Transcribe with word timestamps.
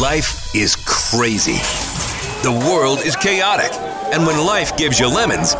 Life 0.00 0.54
is 0.54 0.74
crazy. 0.86 1.58
The 2.42 2.50
world 2.68 3.00
is 3.00 3.14
chaotic. 3.16 3.70
And 4.12 4.26
when 4.26 4.38
life 4.44 4.76
gives 4.76 4.98
you 4.98 5.06
lemons, 5.06 5.54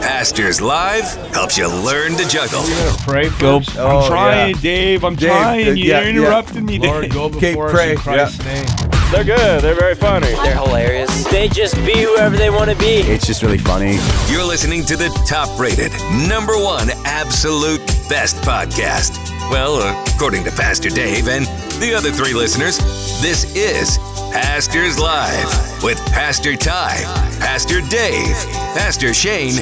Pastors 0.00 0.60
Live 0.60 1.04
helps 1.34 1.58
you 1.58 1.66
learn 1.68 2.12
to 2.16 2.28
juggle. 2.28 2.62
Pray 3.04 3.30
Go- 3.40 3.60
Oh, 3.76 4.00
I'm 4.02 4.08
trying, 4.08 4.54
yeah. 4.56 4.60
Dave. 4.60 5.04
I'm 5.04 5.16
Dave, 5.16 5.30
trying. 5.30 5.68
uh, 5.68 5.70
You 5.72 5.84
yeah, 5.84 6.00
yeah. 6.02 6.08
interrupted 6.08 6.62
me, 6.62 6.78
Lord, 6.78 7.02
Dave. 7.02 7.12
go 7.12 7.24
Okay, 7.24 7.50
before 7.52 7.70
pray, 7.70 7.94
us 7.94 7.98
in 7.98 8.02
Christ's 8.02 8.44
name. 8.44 8.90
They're 9.10 9.24
good. 9.24 9.62
They're 9.62 9.74
very 9.74 9.94
funny. 9.94 10.26
They're 10.26 10.54
hilarious. 10.54 11.24
They 11.24 11.48
just 11.48 11.74
be 11.76 12.02
whoever 12.02 12.36
they 12.36 12.50
want 12.50 12.70
to 12.70 12.76
be. 12.76 13.00
It's 13.00 13.26
just 13.26 13.42
really 13.42 13.56
funny. 13.56 13.96
You're 14.28 14.44
listening 14.44 14.84
to 14.84 14.96
the 14.96 15.08
top 15.26 15.58
rated, 15.58 15.90
number 16.28 16.52
one 16.58 16.90
absolute 17.06 17.80
best 18.10 18.36
podcast. 18.42 19.16
Well, 19.50 19.80
according 20.14 20.44
to 20.44 20.50
Pastor 20.50 20.90
Dave 20.90 21.26
and 21.26 21.46
the 21.80 21.94
other 21.96 22.10
three 22.12 22.34
listeners, 22.34 22.76
this 23.22 23.56
is 23.56 23.96
Pastors 24.30 24.98
Live 24.98 25.82
with 25.82 25.98
Pastor 26.12 26.54
Ty, 26.54 27.00
Pastor 27.40 27.80
Dave, 27.88 28.36
Pastor 28.76 29.14
Shane, 29.14 29.56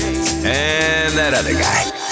and 0.45 1.15
that 1.15 1.35
other 1.35 1.53
guy. 1.53 2.06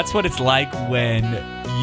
That's 0.00 0.14
what 0.14 0.24
it's 0.24 0.40
like 0.40 0.72
when 0.88 1.24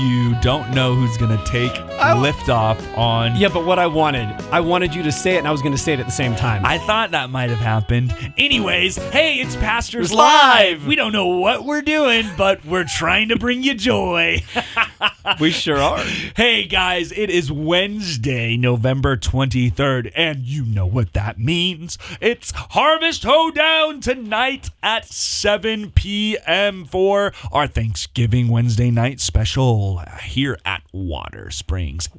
you 0.01 0.35
don't 0.41 0.73
know 0.73 0.95
who's 0.95 1.17
gonna 1.17 1.39
take 1.45 1.71
liftoff 1.97 2.97
on. 2.97 3.35
Yeah, 3.35 3.49
but 3.49 3.63
what 3.63 3.77
I 3.77 3.85
wanted, 3.85 4.27
I 4.51 4.59
wanted 4.59 4.95
you 4.95 5.03
to 5.03 5.11
say 5.11 5.35
it, 5.35 5.37
and 5.37 5.47
I 5.47 5.51
was 5.51 5.61
going 5.61 5.73
to 5.73 5.77
say 5.77 5.93
it 5.93 5.99
at 5.99 6.07
the 6.07 6.11
same 6.11 6.35
time. 6.35 6.65
I 6.65 6.79
thought 6.79 7.11
that 7.11 7.29
might 7.29 7.49
have 7.49 7.59
happened. 7.59 8.15
Anyways, 8.37 8.97
hey, 9.11 9.35
it's 9.35 9.55
Pastors 9.55 10.11
live. 10.11 10.85
We 10.87 10.95
don't 10.95 11.11
know 11.11 11.27
what 11.27 11.63
we're 11.63 11.83
doing, 11.83 12.27
but 12.37 12.65
we're 12.65 12.85
trying 12.85 13.29
to 13.29 13.37
bring 13.37 13.61
you 13.61 13.75
joy. 13.75 14.41
we 15.39 15.51
sure 15.51 15.77
are. 15.77 16.03
Hey 16.35 16.65
guys, 16.65 17.11
it 17.11 17.29
is 17.29 17.51
Wednesday, 17.51 18.55
November 18.55 19.17
23rd, 19.17 20.11
and 20.15 20.39
you 20.39 20.63
know 20.63 20.85
what 20.85 21.13
that 21.13 21.39
means. 21.39 21.97
It's 22.21 22.51
Harvest 22.51 23.23
Hoedown 23.23 23.99
tonight 23.99 24.69
at 24.81 25.05
7 25.05 25.91
p.m. 25.91 26.85
for 26.85 27.33
our 27.51 27.67
Thanksgiving 27.67 28.47
Wednesday 28.47 28.91
night 28.91 29.19
special 29.19 30.01
here 30.23 30.57
at 30.65 30.83
Watersprings. 30.93 32.09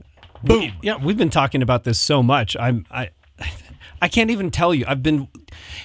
Boom. 0.42 0.72
Yeah, 0.82 1.02
we've 1.02 1.16
been 1.18 1.30
talking 1.30 1.62
about 1.62 1.84
this 1.84 1.98
so 1.98 2.22
much. 2.22 2.56
I'm 2.56 2.86
I. 2.90 3.10
I 4.00 4.08
can't 4.08 4.30
even 4.30 4.50
tell 4.50 4.74
you. 4.74 4.84
I've 4.86 5.02
been. 5.02 5.28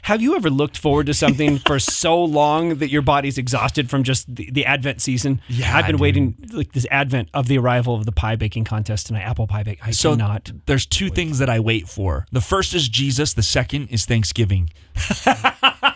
Have 0.03 0.21
you 0.21 0.35
ever 0.35 0.49
looked 0.49 0.77
forward 0.77 1.05
to 1.07 1.13
something 1.13 1.57
for 1.59 1.79
so 2.03 2.21
long 2.23 2.75
that 2.75 2.89
your 2.89 3.01
body's 3.01 3.37
exhausted 3.37 3.89
from 3.89 4.03
just 4.03 4.33
the, 4.33 4.49
the 4.51 4.65
Advent 4.65 5.01
season? 5.01 5.41
Yeah, 5.47 5.75
I've 5.77 5.87
been 5.87 5.97
waiting 5.97 6.35
like 6.51 6.73
this 6.73 6.85
Advent 6.91 7.29
of 7.33 7.47
the 7.47 7.57
arrival 7.57 7.95
of 7.95 8.05
the 8.05 8.11
pie 8.11 8.35
baking 8.35 8.65
contest 8.65 9.07
tonight. 9.07 9.21
Apple 9.23 9.47
pie 9.47 9.63
bake. 9.63 9.79
I 9.85 9.91
So 9.91 10.11
cannot. 10.11 10.51
there's 10.65 10.85
two 10.85 11.09
things 11.09 11.39
that 11.39 11.49
I 11.49 11.59
wait 11.59 11.87
for. 11.87 12.25
The 12.31 12.41
first 12.41 12.73
is 12.73 12.89
Jesus, 12.89 13.33
the 13.33 13.43
second 13.43 13.87
is 13.89 14.05
Thanksgiving. 14.05 14.69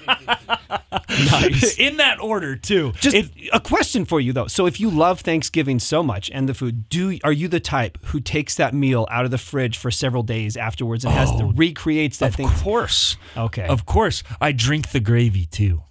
Nice. 1.09 1.77
In 1.77 1.97
that 1.97 2.19
order, 2.19 2.55
too. 2.55 2.93
Just 2.99 3.15
It- 3.15 3.31
a 3.53 3.59
question 3.59 4.05
for 4.05 4.19
you 4.19 4.33
though. 4.33 4.47
So 4.47 4.65
if 4.65 4.79
you 4.79 4.89
love 4.89 5.21
Thanksgiving 5.21 5.79
so 5.79 6.03
much 6.03 6.29
and 6.33 6.47
the 6.47 6.53
food, 6.53 6.89
do 6.89 7.17
are 7.23 7.31
you 7.31 7.47
the 7.47 7.59
type 7.59 7.97
who 8.07 8.19
takes 8.19 8.55
that 8.55 8.73
meal 8.73 9.07
out 9.09 9.25
of 9.25 9.31
the 9.31 9.37
fridge 9.37 9.77
for 9.77 9.89
several 9.89 10.21
days 10.23 10.55
afterwards 10.57 11.05
and 11.05 11.13
has 11.13 11.35
the 11.37 11.45
recreates 11.45 12.17
that 12.19 12.29
of 12.29 12.35
thing? 12.35 12.47
course. 12.49 13.17
Okay. 13.35 13.65
Of 13.65 13.85
course. 13.85 14.21
I 14.41 14.51
drink 14.51 14.91
the 14.91 14.99
gravy 14.99 15.45
too. 15.45 15.81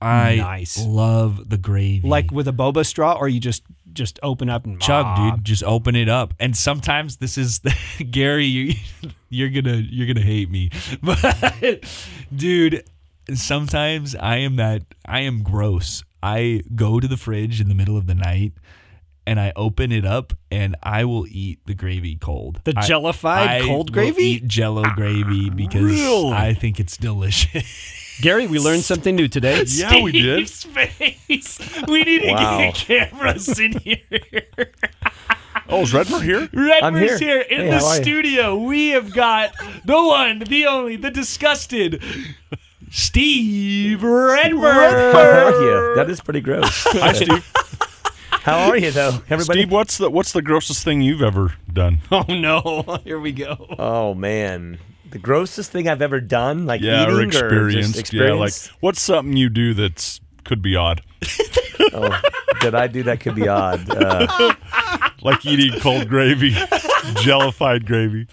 I 0.00 0.36
Nice. 0.36 0.84
love 0.84 1.48
the 1.48 1.58
gravy. 1.58 2.08
Like 2.08 2.32
with 2.32 2.48
a 2.48 2.52
boba 2.52 2.84
straw, 2.84 3.12
or 3.12 3.28
you 3.28 3.38
just 3.40 3.62
just 3.92 4.18
open 4.22 4.48
up 4.48 4.64
and 4.64 4.80
chug, 4.80 5.04
Ah. 5.06 5.30
dude. 5.36 5.44
Just 5.44 5.62
open 5.64 5.94
it 5.94 6.08
up. 6.08 6.32
And 6.40 6.56
sometimes 6.56 7.18
this 7.18 7.36
is 7.38 7.60
Gary. 8.10 8.46
You, 8.46 8.74
you're 9.28 9.50
gonna 9.50 9.76
you're 9.76 10.06
gonna 10.12 10.26
hate 10.26 10.50
me, 10.50 10.70
but 11.02 11.84
dude, 12.34 12.82
sometimes 13.34 14.14
I 14.14 14.36
am 14.38 14.56
that 14.56 14.82
I 15.06 15.20
am 15.20 15.42
gross. 15.42 16.02
I 16.22 16.62
go 16.74 17.00
to 17.00 17.08
the 17.08 17.16
fridge 17.16 17.60
in 17.60 17.68
the 17.68 17.74
middle 17.74 17.96
of 17.96 18.06
the 18.06 18.14
night. 18.14 18.52
And 19.24 19.38
I 19.38 19.52
open 19.54 19.92
it 19.92 20.04
up, 20.04 20.32
and 20.50 20.74
I 20.82 21.04
will 21.04 21.28
eat 21.28 21.60
the 21.64 21.74
gravy 21.74 22.16
cold. 22.16 22.60
The 22.64 22.74
I- 22.76 22.82
jellified 22.84 23.48
I 23.48 23.60
cold 23.60 23.90
will 23.90 23.94
gravy? 23.94 24.24
Eat 24.24 24.48
Jello 24.48 24.82
gravy 24.96 25.48
ah, 25.48 25.54
because 25.54 25.80
Really? 25.84 26.32
I 26.32 26.54
think 26.54 26.80
it's 26.80 26.96
delicious. 26.96 28.16
Gary, 28.20 28.48
we 28.48 28.58
learned 28.58 28.82
something 28.82 29.14
new 29.14 29.28
today. 29.28 29.62
Yeah, 29.68 30.02
we 30.02 30.10
did. 30.10 30.50
Face. 30.50 31.58
We 31.86 32.02
need 32.02 32.22
to 32.22 32.32
Wow. 32.32 32.58
get 32.58 32.74
cameras 32.74 33.60
in 33.60 33.78
here. 33.78 34.00
Oh, 35.68 35.82
is 35.82 35.92
Redmer 35.92 36.20
here? 36.20 36.48
Redmer's 36.48 37.20
here. 37.20 37.38
here. 37.38 37.40
in 37.42 37.60
Hey, 37.60 37.70
the 37.70 37.78
how 37.78 37.86
are 37.86 37.96
you? 37.98 38.02
studio. 38.02 38.56
We 38.56 38.88
have 38.88 39.14
got 39.14 39.52
the 39.84 40.02
one, 40.02 40.40
the 40.40 40.66
only, 40.66 40.96
the 40.96 41.12
disgusted 41.12 42.02
Steve 42.94 44.00
Redmer. 44.00 45.12
How 45.12 45.46
are 45.46 45.62
you? 45.62 45.94
That 45.96 46.10
is 46.10 46.20
pretty 46.20 46.42
gross. 46.42 46.68
Hi, 46.90 47.14
Steve. 47.14 47.50
How 48.42 48.68
are 48.68 48.76
you, 48.76 48.90
though, 48.90 49.18
everybody? 49.30 49.60
Steve, 49.60 49.70
what's 49.72 49.96
the 49.96 50.10
what's 50.10 50.32
the 50.32 50.42
grossest 50.42 50.84
thing 50.84 51.00
you've 51.00 51.22
ever 51.22 51.54
done? 51.72 52.00
Oh 52.12 52.24
no! 52.28 53.00
Here 53.04 53.18
we 53.18 53.32
go. 53.32 53.66
Oh 53.78 54.12
man, 54.12 54.78
the 55.10 55.18
grossest 55.18 55.72
thing 55.72 55.88
I've 55.88 56.02
ever 56.02 56.20
done, 56.20 56.66
like 56.66 56.82
Yeah, 56.82 57.04
eating 57.04 57.14
or 57.14 57.18
or 57.20 57.22
experienced. 57.22 57.94
just 57.98 58.12
Yeah, 58.12 58.34
like 58.34 58.48
experience. 58.48 58.82
what's 58.82 59.00
something 59.00 59.36
you 59.38 59.48
do 59.48 59.72
that's 59.72 60.20
could 60.44 60.60
be 60.60 60.76
odd, 60.76 61.00
oh, 61.94 62.20
did 62.60 62.74
I 62.74 62.88
do 62.88 63.04
that? 63.04 63.20
Could 63.20 63.36
be 63.36 63.48
odd. 63.48 63.88
Uh, 63.88 64.52
like 65.22 65.46
eating 65.46 65.80
cold 65.80 66.08
gravy, 66.10 66.54
jellified 67.22 67.86
gravy. 67.86 68.26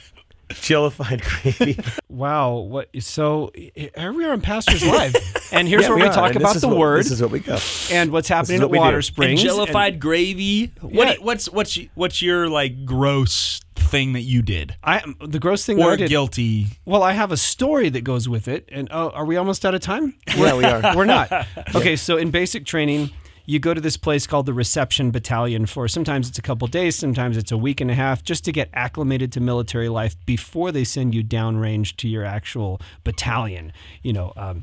chillified 0.54 1.22
gravy. 1.22 1.78
Wow. 2.10 2.56
What? 2.58 2.90
So 3.00 3.52
here 3.56 4.12
we 4.12 4.26
are 4.26 4.34
in 4.34 4.42
Pastors 4.42 4.86
Live, 4.86 5.16
and 5.54 5.68
here's 5.70 5.84
Yeah, 5.84 5.90
where 5.90 5.98
we, 6.00 6.04
are, 6.04 6.12
talk 6.12 6.32
and 6.32 6.38
about 6.42 6.56
the 6.58 6.68
what- 6.68 6.78
word 6.78 7.00
This 7.00 7.12
is 7.12 7.22
what 7.22 7.32
we 7.32 7.40
go. 7.40 7.58
and 7.92 8.12
what's 8.12 8.28
happening 8.28 8.60
what 8.60 8.66
at 8.66 8.72
we 8.72 8.78
do. 8.78 8.82
Water 8.82 8.96
And 8.98 9.06
Springs. 9.06 9.42
jellified 9.44 10.00
gravy. 10.02 10.74
What? 10.82 11.08
Yeah. 11.08 11.14
What's 11.24 11.48
what's 11.50 11.78
what's 11.96 12.22
your 12.22 12.50
like 12.50 12.84
gross 12.84 13.62
thing 13.76 14.12
that 14.14 14.22
you 14.24 14.42
did 14.42 14.76
I 14.84 15.02
the 15.26 15.40
gross 15.40 15.66
thing 15.66 15.78
that 15.78 15.86
or 15.88 15.92
I 15.94 15.96
did. 15.96 16.10
guilty? 16.10 16.68
Well, 16.84 17.04
I 17.04 17.14
have 17.14 17.32
a 17.32 17.38
story 17.38 17.88
that 17.90 18.02
goes 18.02 18.28
with 18.28 18.48
it. 18.50 18.68
And 18.70 18.90
oh, 18.92 19.12
are 19.12 19.24
we 19.26 19.38
almost 19.38 19.64
out 19.66 19.74
of 19.76 19.80
time? 19.82 20.16
Yeah, 20.36 20.56
we 20.56 20.66
are. 20.66 20.96
We're 20.98 21.06
not. 21.06 21.32
Okay, 21.76 21.96
so 21.96 22.18
in 22.18 22.32
basic 22.32 22.66
training, 22.66 23.12
you 23.50 23.58
go 23.58 23.74
to 23.74 23.82
this 23.82 23.98
place 23.98 24.28
called 24.28 24.46
the 24.46 24.54
Reception 24.54 25.10
Battalion 25.10 25.66
for 25.66 25.88
sometimes 25.88 26.30
it's 26.30 26.38
a 26.38 26.42
couple 26.44 26.68
days, 26.68 26.96
sometimes 26.96 27.36
it's 27.36 27.52
a 27.52 27.58
week 27.58 27.82
and 27.82 27.90
a 27.90 27.96
half, 27.96 28.24
just 28.24 28.46
to 28.46 28.52
get 28.52 28.70
acclimated 28.76 29.32
to 29.32 29.40
military 29.40 29.90
life 29.90 30.16
before 30.28 30.72
they 30.72 30.84
send 30.84 31.16
you 31.16 31.24
downrange 31.24 31.96
to 31.96 32.08
your 32.08 32.24
actual 32.24 32.80
battalion. 33.04 33.74
You 34.04 34.14
know, 34.14 34.34
um, 34.38 34.62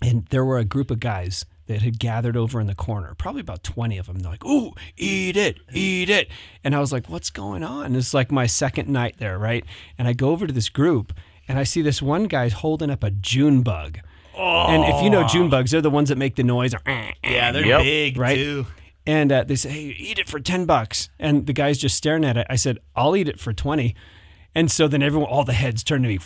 and 0.00 0.26
there 0.26 0.44
were 0.44 0.58
a 0.58 0.64
group 0.64 0.92
of 0.92 1.00
guys 1.00 1.44
that 1.66 1.82
had 1.82 1.98
gathered 1.98 2.36
over 2.36 2.60
in 2.60 2.68
the 2.68 2.74
corner, 2.76 3.16
probably 3.18 3.40
about 3.40 3.64
20 3.64 3.98
of 3.98 4.06
them. 4.06 4.20
They're 4.20 4.30
like, 4.30 4.46
ooh, 4.46 4.74
eat 4.96 5.36
it, 5.36 5.58
eat 5.72 6.08
it. 6.08 6.28
And 6.62 6.76
I 6.76 6.78
was 6.78 6.92
like, 6.92 7.08
what's 7.08 7.30
going 7.30 7.64
on? 7.64 7.96
It's 7.96 8.14
like 8.14 8.30
my 8.30 8.46
second 8.46 8.88
night 8.88 9.16
there, 9.18 9.40
right? 9.40 9.64
And 9.98 10.06
I 10.06 10.12
go 10.12 10.30
over 10.30 10.46
to 10.46 10.52
this 10.52 10.68
group 10.68 11.12
and 11.48 11.58
I 11.58 11.64
see 11.64 11.82
this 11.82 12.00
one 12.00 12.24
guy 12.24 12.48
holding 12.48 12.90
up 12.90 13.02
a 13.02 13.10
June 13.10 13.62
bug. 13.62 13.98
And 14.38 14.84
if 14.84 15.02
you 15.02 15.10
know 15.10 15.26
June 15.26 15.48
bugs, 15.50 15.70
they're 15.70 15.80
the 15.80 15.90
ones 15.90 16.08
that 16.10 16.18
make 16.18 16.36
the 16.36 16.44
noise. 16.44 16.74
Yeah, 17.24 17.52
they're 17.52 17.66
Yep. 17.66 17.82
big 17.82 18.16
Right? 18.16 18.36
too. 18.36 18.66
And 19.06 19.32
uh, 19.32 19.44
they 19.44 19.56
say, 19.56 19.70
hey, 19.70 19.96
eat 19.98 20.18
it 20.18 20.28
for 20.28 20.38
10 20.38 20.66
bucks. 20.66 21.08
And 21.18 21.46
the 21.46 21.52
guy's 21.54 21.78
just 21.78 21.96
staring 21.96 22.24
at 22.24 22.36
it. 22.36 22.46
I 22.50 22.56
said, 22.56 22.78
I'll 22.94 23.16
eat 23.16 23.28
it 23.28 23.40
for 23.40 23.52
20. 23.54 23.94
And 24.54 24.70
so 24.70 24.86
then 24.86 25.02
everyone, 25.02 25.28
all 25.30 25.44
the 25.44 25.52
heads 25.54 25.82
turn 25.82 26.02
to 26.02 26.08
me, 26.08 26.18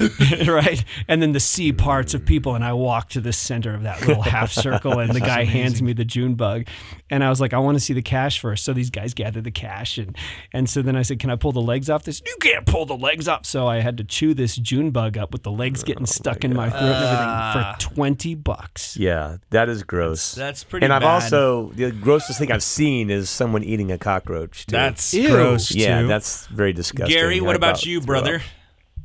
right? 0.46 0.84
And 1.06 1.22
then 1.22 1.32
the 1.32 1.40
C 1.40 1.72
parts 1.72 2.14
of 2.14 2.24
people, 2.24 2.54
and 2.54 2.64
I 2.64 2.72
walk 2.72 3.08
to 3.10 3.20
the 3.20 3.32
center 3.32 3.74
of 3.74 3.82
that 3.84 4.00
little 4.06 4.22
half 4.22 4.52
circle, 4.52 4.98
and 4.98 5.12
the 5.12 5.20
guy 5.20 5.44
hands 5.44 5.80
me 5.80 5.92
the 5.92 6.04
June 6.04 6.34
bug, 6.34 6.66
and 7.10 7.22
I 7.22 7.30
was 7.30 7.40
like, 7.40 7.52
I 7.54 7.58
want 7.58 7.76
to 7.76 7.80
see 7.80 7.94
the 7.94 8.02
cash 8.02 8.40
first. 8.40 8.64
So 8.64 8.72
these 8.72 8.90
guys 8.90 9.14
gathered 9.14 9.44
the 9.44 9.50
cash, 9.50 9.98
and 9.98 10.16
and 10.52 10.68
so 10.68 10.82
then 10.82 10.96
I 10.96 11.02
said, 11.02 11.18
Can 11.18 11.30
I 11.30 11.36
pull 11.36 11.52
the 11.52 11.62
legs 11.62 11.88
off 11.88 12.04
this? 12.04 12.20
You 12.26 12.36
can't 12.40 12.66
pull 12.66 12.86
the 12.86 12.96
legs 12.96 13.28
off. 13.28 13.46
So 13.46 13.66
I 13.66 13.80
had 13.80 13.96
to 13.98 14.04
chew 14.04 14.34
this 14.34 14.56
June 14.56 14.90
bug 14.90 15.16
up 15.16 15.32
with 15.32 15.44
the 15.44 15.52
legs 15.52 15.82
getting 15.82 16.02
oh 16.02 16.06
stuck 16.06 16.44
in 16.44 16.54
my 16.54 16.68
throat 16.70 16.82
and 16.82 17.04
everything 17.04 17.62
for 17.62 17.94
twenty 17.94 18.34
bucks. 18.34 18.96
Yeah, 18.96 19.36
that 19.50 19.68
is 19.68 19.82
gross. 19.82 20.34
That's 20.34 20.64
pretty 20.64 20.84
And 20.84 20.92
I've 20.92 21.02
bad. 21.02 21.22
also 21.22 21.70
the 21.74 21.90
grossest 21.92 22.38
thing 22.38 22.50
I've 22.52 22.62
seen 22.62 23.10
is 23.10 23.30
someone 23.30 23.62
eating 23.62 23.92
a 23.92 23.98
cockroach. 23.98 24.66
Too. 24.66 24.72
That's 24.72 25.14
Ew. 25.14 25.28
gross 25.28 25.74
yeah, 25.74 26.02
too. 26.02 26.08
that's 26.08 26.46
very 26.46 26.72
disgusting. 26.72 27.16
Gary, 27.16 27.40
what 27.40 27.56
about 27.56 27.68
about 27.68 27.86
you, 27.86 28.00
brother? 28.00 28.36
up. 28.36 28.42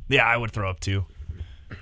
Yeah, 0.08 0.24
I 0.26 0.36
would 0.36 0.50
throw 0.52 0.68
up 0.70 0.80
too. 0.80 1.06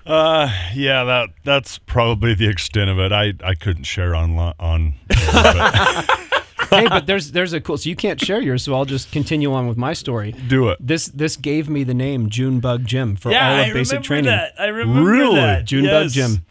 Uh, 0.07 0.51
yeah, 0.75 1.05
that 1.05 1.31
that's 1.45 1.79
probably 1.79 2.35
the 2.35 2.49
extent 2.49 2.89
of 2.91 2.99
it. 2.99 3.13
I, 3.13 3.35
I 3.45 3.55
couldn't 3.55 3.85
share 3.85 4.15
on 4.15 4.37
li- 4.37 4.55
on. 4.59 4.95
but- 5.09 6.07
hey, 6.71 6.89
but 6.89 7.07
there's 7.07 7.33
there's 7.33 7.53
a 7.53 7.61
cool. 7.61 7.77
So 7.77 7.89
you 7.91 7.97
can't 7.97 8.21
share 8.21 8.41
yours, 8.41 8.63
so 8.65 8.75
I'll 8.75 8.85
just 8.85 9.13
continue 9.13 9.53
on 9.53 9.67
with 9.69 9.77
my 9.77 9.93
story. 9.93 10.33
Do 10.33 10.69
it. 10.71 10.79
This 10.81 11.07
this 11.09 11.37
gave 11.37 11.69
me 11.69 11.85
the 11.85 11.95
name 11.95 12.31
Junebug 12.31 12.85
Jim 12.87 13.17
for 13.17 13.31
yeah, 13.31 13.49
all 13.55 13.61
of 13.61 13.67
I 13.67 13.73
basic 13.73 13.93
remember 13.93 14.07
training. 14.07 14.31
that. 14.31 14.53
I 14.59 14.67
remember 14.69 15.01
that. 15.05 15.07
Really? 15.11 15.35
that. 15.37 15.65
Junebug 15.67 16.05
Yes. 16.05 16.13
Jim. 16.15 16.45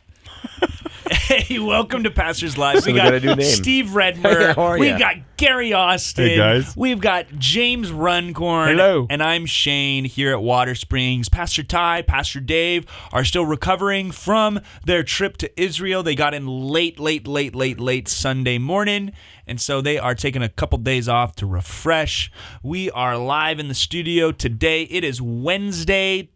Hey, 1.32 1.60
welcome 1.60 2.04
to 2.04 2.12
Pastors 2.12 2.58
Live. 2.58 2.80
So 2.84 2.88
we 2.88 2.94
we 2.94 3.00
got, 3.00 3.06
got 3.12 3.14
a 3.16 3.20
new 3.20 3.36
name. 3.36 3.42
Steve 3.56 3.90
Hey, 3.90 4.14
Redmer. 4.14 4.56
how 4.56 4.62
are 4.64 4.78
We've 4.78 4.92
ya? 4.92 4.98
got 5.00 5.16
Gary 5.36 5.74
Austin. 5.74 6.28
Hey, 6.28 6.38
guys. 6.38 6.74
We've 6.78 7.02
got 7.02 7.26
James 7.38 7.92
Runcorn. 7.92 8.70
Hello. 8.70 9.08
And 9.10 9.22
I'm 9.22 9.46
Shane 9.46 10.06
here 10.06 10.32
at 10.34 10.40
Watersprings. 10.40 11.30
Pastor 11.30 11.64
Ty, 11.64 12.04
Pastor 12.04 12.40
Dave 12.40 12.86
are 13.12 13.26
still 13.26 13.46
recovering 13.46 14.12
from 14.12 14.60
their 14.86 15.04
trip 15.04 15.36
to 15.38 15.62
Israel. 15.62 16.02
They 16.04 16.16
got 16.16 16.34
in 16.34 16.48
late, 16.48 16.98
late, 17.00 17.28
late, 17.28 17.56
late, 17.56 17.80
late 17.80 18.08
Sunday 18.08 18.58
morning. 18.58 19.12
And 19.48 19.60
so 19.60 19.82
they 19.82 19.98
are 19.98 20.16
taking 20.16 20.44
a 20.44 20.50
couple 20.50 20.78
days 20.78 21.10
off 21.10 21.36
to 21.38 21.46
refresh. 21.46 22.32
We 22.64 22.90
are 22.92 23.18
live 23.18 23.60
in 23.60 23.68
the 23.68 23.74
studio 23.76 24.32
today. 24.32 24.84
It 24.84 25.04
is 25.04 25.22
Wednesday, 25.22 26.30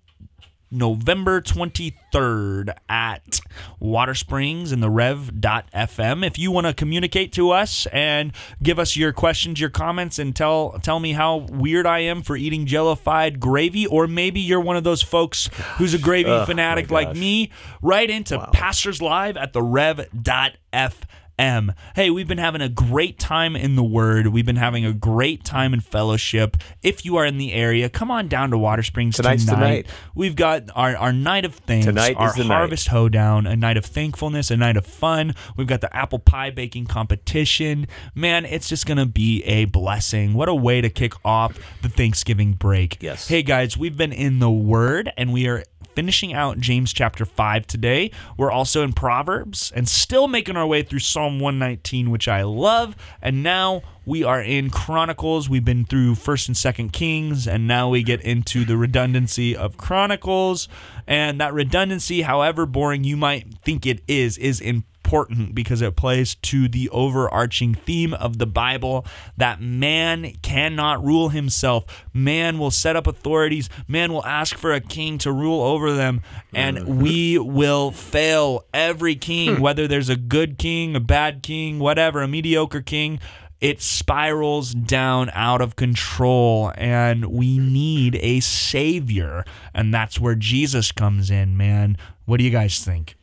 November 0.75 1.41
23rd 1.41 2.75
at 2.89 3.39
Watersprings 3.81 4.71
in 4.73 4.79
the 4.81 4.89
rev.fm. 4.89 6.25
If 6.25 6.37
you 6.37 6.51
want 6.51 6.67
to 6.67 6.73
communicate 6.73 7.31
to 7.33 7.51
us 7.51 7.87
and 7.87 8.31
give 8.61 8.77
us 8.77 8.95
your 8.95 9.13
questions, 9.13 9.59
your 9.59 9.69
comments, 9.69 10.19
and 10.19 10.35
tell 10.35 10.77
tell 10.83 10.99
me 10.99 11.13
how 11.13 11.37
weird 11.37 11.85
I 11.85 11.99
am 11.99 12.21
for 12.21 12.35
eating 12.35 12.65
jellified 12.65 13.39
gravy, 13.39 13.87
or 13.87 14.07
maybe 14.07 14.39
you're 14.39 14.59
one 14.59 14.75
of 14.75 14.83
those 14.83 15.01
folks 15.01 15.49
who's 15.77 15.93
a 15.93 15.99
gravy 15.99 16.29
Ugh, 16.29 16.41
oh 16.41 16.45
fanatic 16.45 16.91
like 16.91 17.15
me, 17.15 17.51
right 17.81 18.09
into 18.09 18.39
Pastors 18.51 19.01
Live 19.01 19.37
at 19.37 19.53
the 19.53 19.61
rev.fm. 19.61 20.93
M. 21.37 21.73
Hey, 21.95 22.09
we've 22.09 22.27
been 22.27 22.37
having 22.37 22.61
a 22.61 22.69
great 22.69 23.19
time 23.19 23.55
in 23.55 23.75
the 23.75 23.83
Word. 23.83 24.27
We've 24.27 24.45
been 24.45 24.55
having 24.55 24.85
a 24.85 24.93
great 24.93 25.43
time 25.43 25.73
in 25.73 25.79
fellowship. 25.81 26.57
If 26.81 27.05
you 27.05 27.17
are 27.17 27.25
in 27.25 27.37
the 27.37 27.53
area, 27.53 27.89
come 27.89 28.09
on 28.11 28.27
down 28.27 28.51
to 28.51 28.57
Watersprings 28.57 29.15
tonight. 29.15 29.39
tonight. 29.39 29.87
We've 30.13 30.35
got 30.35 30.63
our, 30.75 30.95
our 30.95 31.13
night 31.13 31.45
of 31.45 31.55
thanks, 31.55 31.85
Tonight 31.85 32.15
our 32.17 32.29
is 32.29 32.35
the 32.35 32.43
night. 32.45 32.55
harvest 32.55 32.87
hoedown, 32.89 33.47
a 33.47 33.55
night 33.55 33.77
of 33.77 33.85
thankfulness, 33.85 34.51
a 34.51 34.57
night 34.57 34.77
of 34.77 34.85
fun. 34.85 35.33
We've 35.57 35.67
got 35.67 35.81
the 35.81 35.95
apple 35.95 36.19
pie 36.19 36.51
baking 36.51 36.85
competition. 36.85 37.87
Man, 38.13 38.45
it's 38.45 38.69
just 38.69 38.85
going 38.85 38.97
to 38.97 39.05
be 39.05 39.43
a 39.43 39.65
blessing. 39.65 40.33
What 40.33 40.49
a 40.49 40.55
way 40.55 40.81
to 40.81 40.89
kick 40.89 41.13
off 41.25 41.57
the 41.81 41.89
Thanksgiving 41.89 42.53
break. 42.53 43.01
Yes. 43.01 43.27
Hey, 43.27 43.43
guys, 43.43 43.77
we've 43.77 43.97
been 43.97 44.13
in 44.13 44.39
the 44.39 44.51
Word 44.51 45.11
and 45.17 45.33
we 45.33 45.47
are 45.47 45.63
finishing 45.95 46.33
out 46.33 46.59
James 46.59 46.91
chapter 46.91 47.23
5 47.25 47.67
today. 47.67 48.11
We're 48.35 48.51
also 48.51 48.83
in 48.83 48.91
Proverbs 48.91 49.71
and 49.73 49.87
still 49.87 50.27
making 50.27 50.57
our 50.57 50.67
way 50.67 50.83
through 50.83 50.99
Psalm 50.99 51.24
119, 51.33 52.09
which 52.09 52.27
I 52.27 52.43
love. 52.43 52.95
And 53.21 53.43
now 53.43 53.81
we 54.05 54.23
are 54.23 54.41
in 54.41 54.69
Chronicles. 54.69 55.49
We've 55.49 55.65
been 55.65 55.85
through 55.85 56.15
1st 56.15 56.47
and 56.47 56.89
2nd 56.89 56.91
Kings, 56.93 57.47
and 57.47 57.67
now 57.67 57.89
we 57.89 58.03
get 58.03 58.21
into 58.21 58.65
the 58.65 58.77
redundancy 58.77 59.55
of 59.55 59.77
Chronicles. 59.77 60.67
And 61.07 61.39
that 61.41 61.53
redundancy, 61.53 62.21
however 62.23 62.65
boring 62.65 63.03
you 63.03 63.17
might 63.17 63.59
think 63.63 63.85
it 63.85 64.01
is, 64.07 64.37
is 64.37 64.61
important 64.61 64.94
important 65.05 65.53
because 65.53 65.83
it 65.83 65.95
plays 65.95 66.33
to 66.33 66.67
the 66.67 66.89
overarching 66.89 67.75
theme 67.75 68.11
of 68.15 68.39
the 68.39 68.45
Bible 68.47 69.05
that 69.37 69.61
man 69.61 70.33
cannot 70.41 71.03
rule 71.03 71.29
himself. 71.29 72.05
Man 72.11 72.57
will 72.57 72.71
set 72.71 72.95
up 72.95 73.05
authorities, 73.05 73.69
man 73.87 74.11
will 74.11 74.25
ask 74.25 74.57
for 74.57 74.73
a 74.73 74.81
king 74.81 75.19
to 75.19 75.31
rule 75.31 75.61
over 75.61 75.93
them, 75.93 76.23
and 76.55 76.77
mm-hmm. 76.77 77.01
we 77.01 77.37
will 77.37 77.91
fail 77.91 78.65
every 78.73 79.15
king, 79.15 79.57
hmm. 79.57 79.61
whether 79.61 79.87
there's 79.87 80.09
a 80.09 80.15
good 80.15 80.57
king, 80.57 80.95
a 80.95 80.99
bad 80.99 81.43
king, 81.43 81.77
whatever, 81.77 82.23
a 82.23 82.27
mediocre 82.27 82.81
king. 82.81 83.19
It 83.61 83.81
spirals 83.81 84.73
down 84.73 85.29
out 85.33 85.61
of 85.61 85.75
control, 85.75 86.71
and 86.75 87.25
we 87.27 87.57
need 87.57 88.15
a 88.21 88.39
savior. 88.39 89.45
And 89.73 89.93
that's 89.93 90.19
where 90.19 90.35
Jesus 90.35 90.91
comes 90.91 91.29
in, 91.31 91.55
man. 91.55 91.97
What 92.25 92.37
do 92.37 92.43
you 92.43 92.49
guys 92.49 92.83
think? 92.83 93.15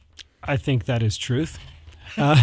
I 0.43 0.57
think 0.57 0.87
that 0.87 1.03
is 1.03 1.17
truth. 1.17 1.59
Uh, 2.17 2.37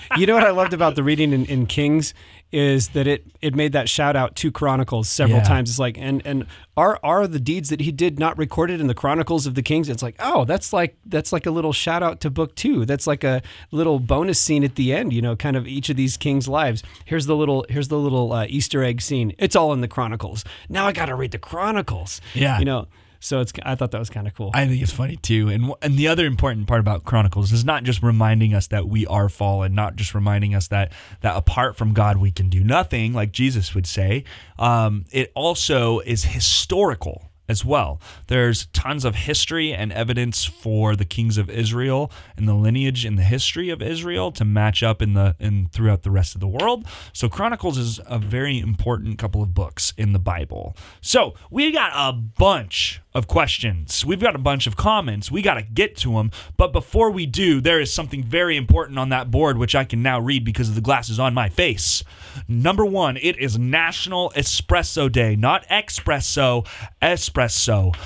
you 0.16 0.26
know 0.26 0.34
what 0.34 0.44
I 0.44 0.50
loved 0.50 0.72
about 0.72 0.94
the 0.94 1.02
reading 1.02 1.32
in, 1.32 1.44
in 1.46 1.66
Kings 1.66 2.14
is 2.52 2.88
that 2.88 3.06
it 3.06 3.24
it 3.40 3.54
made 3.54 3.70
that 3.72 3.88
shout 3.88 4.16
out 4.16 4.34
to 4.34 4.50
Chronicles 4.50 5.08
several 5.08 5.38
Yeah. 5.38 5.44
times. 5.44 5.70
It's 5.70 5.78
like 5.78 5.96
and 5.98 6.20
and 6.24 6.46
are 6.76 6.98
are 7.04 7.28
the 7.28 7.38
deeds 7.38 7.68
that 7.68 7.80
he 7.80 7.92
did 7.92 8.18
not 8.18 8.36
recorded 8.36 8.80
in 8.80 8.88
the 8.88 8.94
Chronicles 8.94 9.46
of 9.46 9.54
the 9.54 9.62
Kings? 9.62 9.88
It's 9.88 10.02
like 10.02 10.16
oh 10.18 10.44
that's 10.44 10.72
like 10.72 10.96
that's 11.06 11.32
like 11.32 11.46
a 11.46 11.50
little 11.52 11.72
shout 11.72 12.02
out 12.02 12.20
to 12.22 12.30
book 12.30 12.56
two. 12.56 12.84
That's 12.84 13.06
like 13.06 13.22
a 13.22 13.40
little 13.70 14.00
bonus 14.00 14.40
scene 14.40 14.64
at 14.64 14.74
the 14.74 14.92
end. 14.92 15.12
You 15.12 15.22
know, 15.22 15.36
kind 15.36 15.54
of 15.56 15.68
each 15.68 15.90
of 15.90 15.96
these 15.96 16.16
kings' 16.16 16.48
lives. 16.48 16.82
Here's 17.04 17.26
the 17.26 17.36
little 17.36 17.64
here's 17.68 17.86
the 17.88 17.98
little 17.98 18.32
uh, 18.32 18.46
Easter 18.48 18.82
egg 18.82 19.00
scene. 19.00 19.32
It's 19.38 19.54
all 19.54 19.72
in 19.72 19.80
the 19.80 19.88
Chronicles. 19.88 20.44
Now 20.68 20.86
I 20.86 20.92
got 20.92 21.06
to 21.06 21.14
read 21.14 21.30
the 21.30 21.38
Chronicles. 21.38 22.20
Yeah. 22.34 22.58
you 22.58 22.64
know. 22.64 22.88
So 23.20 23.40
it's 23.40 23.52
I 23.62 23.74
thought 23.74 23.90
that 23.92 23.98
was 23.98 24.10
kind 24.10 24.26
of 24.26 24.34
cool. 24.34 24.50
I 24.54 24.66
think 24.66 24.82
it's 24.82 24.92
funny 24.92 25.16
too. 25.16 25.48
And 25.48 25.72
and 25.82 25.96
the 25.96 26.08
other 26.08 26.26
important 26.26 26.66
part 26.66 26.80
about 26.80 27.04
Chronicles 27.04 27.52
is 27.52 27.64
not 27.64 27.84
just 27.84 28.02
reminding 28.02 28.54
us 28.54 28.66
that 28.68 28.88
we 28.88 29.06
are 29.06 29.28
fallen, 29.28 29.74
not 29.74 29.96
just 29.96 30.14
reminding 30.14 30.54
us 30.54 30.68
that 30.68 30.92
that 31.20 31.36
apart 31.36 31.76
from 31.76 31.92
God 31.92 32.16
we 32.16 32.32
can 32.32 32.48
do 32.48 32.64
nothing, 32.64 33.12
like 33.12 33.30
Jesus 33.30 33.74
would 33.74 33.86
say. 33.86 34.24
Um, 34.58 35.04
it 35.12 35.30
also 35.34 36.00
is 36.00 36.24
historical 36.24 37.30
as 37.50 37.64
well. 37.64 38.00
There's 38.28 38.66
tons 38.66 39.04
of 39.04 39.16
history 39.16 39.72
and 39.72 39.92
evidence 39.92 40.44
for 40.44 40.94
the 40.94 41.04
kings 41.04 41.36
of 41.36 41.50
Israel 41.50 42.12
and 42.36 42.46
the 42.46 42.54
lineage 42.54 43.04
and 43.04 43.18
the 43.18 43.24
history 43.24 43.70
of 43.70 43.82
Israel 43.82 44.30
to 44.32 44.44
match 44.44 44.84
up 44.84 45.02
in 45.02 45.14
the 45.14 45.34
in 45.40 45.66
throughout 45.72 46.02
the 46.02 46.12
rest 46.12 46.36
of 46.36 46.40
the 46.40 46.46
world. 46.46 46.86
So 47.12 47.28
Chronicles 47.28 47.76
is 47.76 48.00
a 48.06 48.20
very 48.20 48.60
important 48.60 49.18
couple 49.18 49.42
of 49.42 49.52
books 49.52 49.92
in 49.98 50.12
the 50.12 50.20
Bible. 50.20 50.76
So 51.00 51.34
we 51.50 51.72
got 51.72 51.90
a 51.92 52.12
bunch 52.12 53.00
of 53.12 53.26
questions. 53.26 54.04
We've 54.04 54.20
got 54.20 54.36
a 54.36 54.38
bunch 54.38 54.66
of 54.66 54.76
comments. 54.76 55.30
We 55.30 55.42
got 55.42 55.54
to 55.54 55.62
get 55.62 55.96
to 55.98 56.12
them. 56.14 56.30
But 56.56 56.72
before 56.72 57.10
we 57.10 57.26
do, 57.26 57.60
there 57.60 57.80
is 57.80 57.92
something 57.92 58.22
very 58.22 58.56
important 58.56 58.98
on 58.98 59.08
that 59.08 59.30
board, 59.30 59.58
which 59.58 59.74
I 59.74 59.84
can 59.84 60.02
now 60.02 60.20
read 60.20 60.44
because 60.44 60.68
of 60.68 60.74
the 60.74 60.80
glasses 60.80 61.18
on 61.18 61.34
my 61.34 61.48
face. 61.48 62.04
Number 62.46 62.84
one, 62.84 63.16
it 63.16 63.38
is 63.38 63.58
National 63.58 64.30
Espresso 64.36 65.10
Day, 65.10 65.34
not 65.36 65.66
espresso, 65.68 66.66
espresso. 67.02 67.96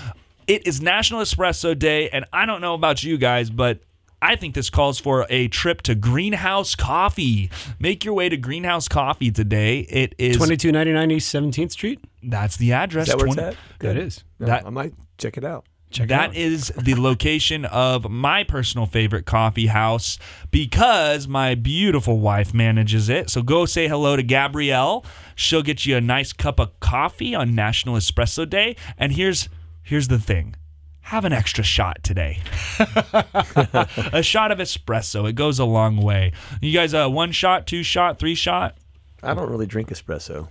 It 0.46 0.66
is 0.66 0.80
National 0.80 1.22
Espresso 1.22 1.78
Day, 1.78 2.10
and 2.10 2.24
I 2.32 2.44
don't 2.44 2.60
know 2.60 2.74
about 2.74 3.02
you 3.02 3.16
guys, 3.16 3.48
but 3.48 3.80
I 4.26 4.36
think 4.36 4.54
this 4.54 4.70
calls 4.70 4.98
for 4.98 5.26
a 5.28 5.48
trip 5.48 5.82
to 5.82 5.94
Greenhouse 5.94 6.74
Coffee. 6.74 7.50
Make 7.78 8.04
your 8.04 8.14
way 8.14 8.28
to 8.28 8.36
Greenhouse 8.36 8.88
Coffee 8.88 9.30
today. 9.30 9.80
It 9.80 10.14
is 10.18 10.36
Twenty 10.36 10.56
two 10.56 10.72
ninety 10.72 10.93
nine 10.93 11.10
East 11.10 11.28
Seventeenth 11.28 11.72
Street. 11.72 12.00
that's 12.22 12.56
the 12.56 12.72
address. 12.72 13.08
Is 13.08 13.12
that 13.12 13.19
where 13.19 13.26
it's 13.26 13.34
20 13.36 13.48
at? 13.48 13.56
That 13.81 13.96
is. 13.96 14.24
No, 14.40 14.46
That- 14.46 14.66
I 14.66 14.70
might 14.70 14.94
check 15.19 15.36
it 15.36 15.44
out. 15.44 15.66
Check 15.90 16.06
it 16.06 16.08
That 16.08 16.31
out. 16.31 16.36
is 16.36 16.72
the 16.76 16.94
location 17.00 17.64
of 17.66 18.10
my 18.10 18.43
personal 18.43 18.86
favorite 18.86 19.26
coffee 19.26 19.66
house 19.69 20.19
because 20.50 21.28
my 21.28 21.54
beautiful 21.54 22.19
wife 22.19 22.52
manages 22.54 23.08
it. 23.08 23.31
So 23.31 23.43
go 23.43 23.64
say 23.66 23.86
hello 23.88 24.16
to 24.16 24.22
Gabrielle. 24.24 25.04
She'll 25.36 25.62
get 25.62 25.84
you 25.86 25.96
a 25.96 26.00
nice 26.00 26.32
cup 26.32 26.58
of 26.58 26.81
coffee 26.81 27.34
on 27.34 27.54
National 27.54 27.94
Espresso 27.96 28.48
Day. 28.48 28.74
And 28.98 29.12
here's 29.12 29.48
here's 29.82 30.08
the 30.08 30.19
thing. 30.19 30.56
Have 31.05 31.25
an 31.25 31.32
extra 31.32 31.63
shot 31.63 32.03
today. 32.03 32.41
a 32.79 34.23
shot 34.23 34.51
of 34.51 34.58
espresso. 34.58 35.29
It 35.29 35.34
goes 35.34 35.58
a 35.58 35.65
long 35.65 35.99
way. 35.99 36.32
You 36.63 36.73
guys 36.73 36.94
uh 36.94 37.08
one 37.08 37.31
shot, 37.31 37.67
two 37.67 37.82
shot, 37.82 38.19
three 38.19 38.34
shot? 38.34 38.77
I 39.23 39.34
don't 39.34 39.51
really 39.51 39.67
drink 39.67 39.91
espresso. 39.91 40.49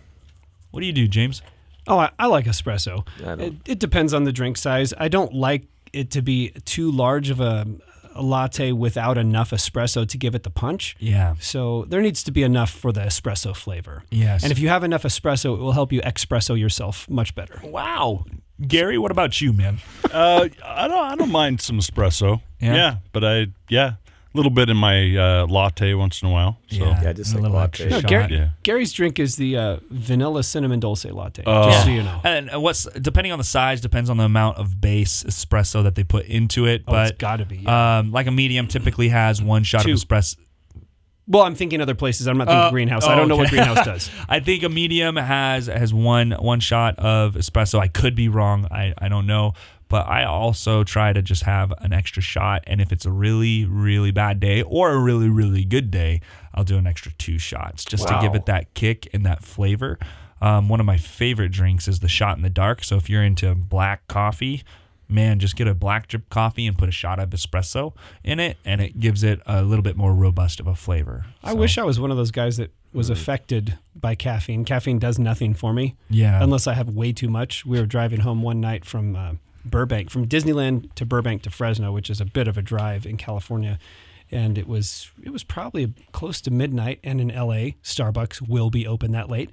What 0.72 0.82
do 0.82 0.86
you 0.86 0.94
do, 0.94 1.08
James? 1.08 1.42
Oh, 1.88 1.98
I, 1.98 2.12
I 2.18 2.28
like 2.28 2.46
espresso. 2.46 3.06
I 3.26 3.34
It, 3.44 3.54
it 3.66 3.80
depends 3.80 4.14
on 4.14 4.24
the 4.24 4.32
drink 4.32 4.58
size. 4.58 4.94
I 4.98 5.08
don't 5.08 5.34
like 5.34 5.66
it 5.92 6.12
to 6.12 6.22
be 6.22 6.50
too 6.66 6.92
large 6.92 7.30
of 7.30 7.40
a, 7.40 7.66
a 8.16 8.22
latte 8.22 8.72
without 8.72 9.18
enough 9.18 9.52
espresso 9.52 10.08
to 10.08 10.18
give 10.18 10.34
it 10.36 10.44
the 10.44 10.50
punch. 10.50 10.96
Yeah. 11.00 11.36
So 11.40 11.86
there 11.90 12.02
needs 12.02 12.24
to 12.24 12.32
be 12.32 12.44
enough 12.44 12.70
for 12.72 12.92
the 12.92 13.02
espresso 13.02 13.56
flavor. 13.56 14.04
Yes. 14.12 14.44
And 14.44 14.52
if 14.52 14.60
you 14.60 14.70
have 14.70 14.84
enough 14.84 15.04
espresso, 15.04 15.56
it 15.56 15.60
will 15.60 15.74
help 15.74 15.92
you 15.92 16.02
espresso 16.02 16.58
yourself 16.58 17.10
much 17.10 17.36
better. 17.36 17.60
Wow. 17.64 18.26
Gary, 18.68 18.98
what 18.98 19.12
about 19.12 19.42
you, 19.42 19.54
man? 19.54 19.80
Uh, 20.12 20.48
I 20.64 20.88
don't. 20.88 21.06
I 21.06 21.16
don't 21.16 21.32
mind 21.32 21.62
some 21.62 21.80
espresso. 21.80 22.42
Yeah? 22.60 22.76
Yeah, 22.76 22.96
but 23.12 23.24
I 23.24 23.48
yeah, 23.70 23.94
a 24.34 24.38
little 24.38 24.52
bit 24.52 24.70
in 24.70 24.78
my 24.78 25.16
uh, 25.16 25.48
latte 25.48 25.94
once 25.94 26.22
in 26.22 26.28
a 26.28 26.32
while. 26.32 26.58
So 26.68 26.78
Yeah, 26.78 27.14
just 27.14 27.34
a 27.34 27.36
like 27.36 27.42
little 27.44 27.58
latte. 27.58 27.90
No, 27.90 28.00
shot. 28.00 28.10
Gary, 28.10 28.36
Yeah. 28.36 28.50
Gary's 28.64 28.94
drink 28.94 29.20
is 29.20 29.36
the 29.36 29.58
uh, 29.58 29.78
vanilla 29.90 30.44
cinnamon 30.44 30.80
dulce 30.80 31.06
latte. 31.06 31.44
Oh. 31.46 31.70
just 31.70 31.86
so 31.86 31.92
you 31.92 32.04
know. 32.04 32.22
And 32.24 32.50
what's 32.62 32.86
depending 32.94 33.32
on 33.32 33.38
the 33.38 33.44
size 33.44 33.82
depends 33.82 34.10
on 34.10 34.18
the 34.18 34.24
amount 34.24 34.58
of 34.58 34.80
base 34.80 35.24
espresso 35.24 35.84
that 35.84 35.96
they 35.96 36.04
put 36.04 36.26
into 36.26 36.66
it. 36.66 36.84
Oh, 36.88 36.92
but 36.94 37.10
it's 37.10 37.18
got 37.18 37.38
to 37.38 37.46
be. 37.46 37.58
yeah. 37.58 38.00
um, 38.00 38.12
like 38.12 38.28
a 38.28 38.32
medium 38.32 38.68
typically 38.68 39.10
has 39.10 39.42
one 39.42 39.64
shot 39.64 39.84
Two. 39.84 39.92
of 39.94 39.98
espresso. 40.00 40.38
Well, 41.28 41.44
I'm 41.44 41.56
thinking 41.56 41.80
other 41.82 41.96
places. 41.96 42.28
I'm 42.28 42.38
not 42.38 42.48
thinking 42.48 42.62
Uh, 42.66 42.70
greenhouse. 42.72 43.04
oh, 43.06 43.10
I 43.10 43.16
don't 43.16 43.28
know 43.28 43.36
what 43.38 43.50
greenhouse 43.50 43.86
does. 43.86 44.10
I 44.28 44.40
think 44.40 44.64
a 44.64 44.70
medium 44.70 45.16
has 45.16 45.68
has 45.68 45.94
one 45.94 46.32
one 46.32 46.60
shot 46.60 46.98
of 47.00 47.36
espresso. 47.36 47.80
I 47.80 47.88
could 47.88 48.16
be 48.16 48.28
wrong. 48.30 48.68
I, 48.72 48.94
I 48.98 49.08
don't 49.10 49.26
know. 49.28 49.54
but 49.90 50.08
I 50.08 50.24
also 50.26 50.84
try 50.84 51.14
to 51.14 51.22
just 51.22 51.44
have 51.44 51.72
an 51.80 51.94
extra 51.94 52.22
shot. 52.22 52.64
And 52.66 52.82
if 52.82 52.92
it's 52.92 53.06
a 53.06 53.12
really, 53.12 53.64
really 53.66 54.10
bad 54.10 54.40
day 54.40 54.64
or 54.64 54.92
a 54.92 54.98
really, 54.98 55.30
really 55.30 55.64
good 55.66 55.92
day, 55.92 56.20
I'll 56.56 56.64
do 56.64 56.78
an 56.78 56.88
extra 56.88 57.12
two 57.14 57.38
shots 57.38 57.86
just 57.86 58.08
to 58.08 58.18
give 58.20 58.34
it 58.34 58.48
that 58.48 58.74
kick 58.74 59.08
and 59.14 59.24
that 59.26 59.44
flavor. 59.44 60.00
Um, 60.42 60.68
one 60.68 60.80
of 60.80 60.86
my 60.88 60.98
favorite 60.98 61.52
drinks 61.52 61.88
is 61.88 62.00
the 62.00 62.08
shot 62.08 62.36
in 62.38 62.42
the 62.44 62.50
dark. 62.50 62.84
So 62.84 62.96
if 62.96 63.08
you're 63.08 63.24
into 63.24 63.54
black 63.54 64.08
coffee, 64.08 64.64
man, 65.14 65.40
just 65.40 65.56
get 65.56 65.68
a 65.68 65.74
black 65.74 66.08
drip 66.08 66.30
coffee 66.30 66.68
and 66.68 66.78
put 66.78 66.90
a 66.90 66.92
shot 66.92 67.20
of 67.20 67.30
espresso 67.30 67.94
in 68.24 68.40
it, 68.40 68.58
and 68.66 68.82
it 68.82 69.00
gives 69.00 69.24
it 69.24 69.40
a 69.46 69.62
little 69.62 69.84
bit 69.84 69.96
more 69.96 70.14
robust 70.14 70.60
of 70.60 70.68
a 70.68 70.76
flavor. 70.76 71.26
I 71.44 71.52
So, 71.52 71.56
wish 71.56 71.78
I 71.78 71.84
was 71.84 72.00
one 72.00 72.12
of 72.12 72.18
those 72.18 72.32
guys 72.32 72.58
that 72.58 72.72
was 72.92 73.10
affected 73.10 73.78
by 73.96 74.14
caffeine. 74.16 74.66
Caffeine 74.66 75.00
does 75.00 75.18
nothing 75.18 75.54
for 75.54 75.74
me. 75.74 75.96
Yeah. 76.10 76.42
Unless 76.44 76.68
I 76.68 76.74
have 76.74 76.90
way 76.90 77.12
too 77.12 77.28
much. 77.30 77.66
We 77.66 77.80
were 77.80 77.86
driving 77.86 78.20
home 78.22 78.42
one 78.44 78.60
night 78.62 78.86
from 78.86 79.16
uh, 79.16 79.34
Burbank, 79.66 80.10
from 80.12 80.28
Disneyland 80.28 80.94
to 80.96 81.06
Burbank 81.06 81.42
to 81.44 81.50
Fresno, 81.50 81.92
which 81.92 82.10
is 82.10 82.22
a 82.22 82.26
bit 82.26 82.48
of 82.48 82.58
a 82.58 82.62
drive 82.62 83.06
in 83.06 83.18
California. 83.18 83.80
And 84.32 84.58
it 84.58 84.68
was 84.68 85.12
it 85.24 85.30
was 85.32 85.44
probably 85.44 85.94
close 86.12 86.42
to 86.42 86.52
midnight, 86.52 87.00
and 87.04 87.22
in 87.22 87.28
LA, 87.28 87.74
Starbucks 87.84 88.48
will 88.48 88.70
be 88.72 88.88
open 88.88 89.12
that 89.12 89.30
late. 89.30 89.50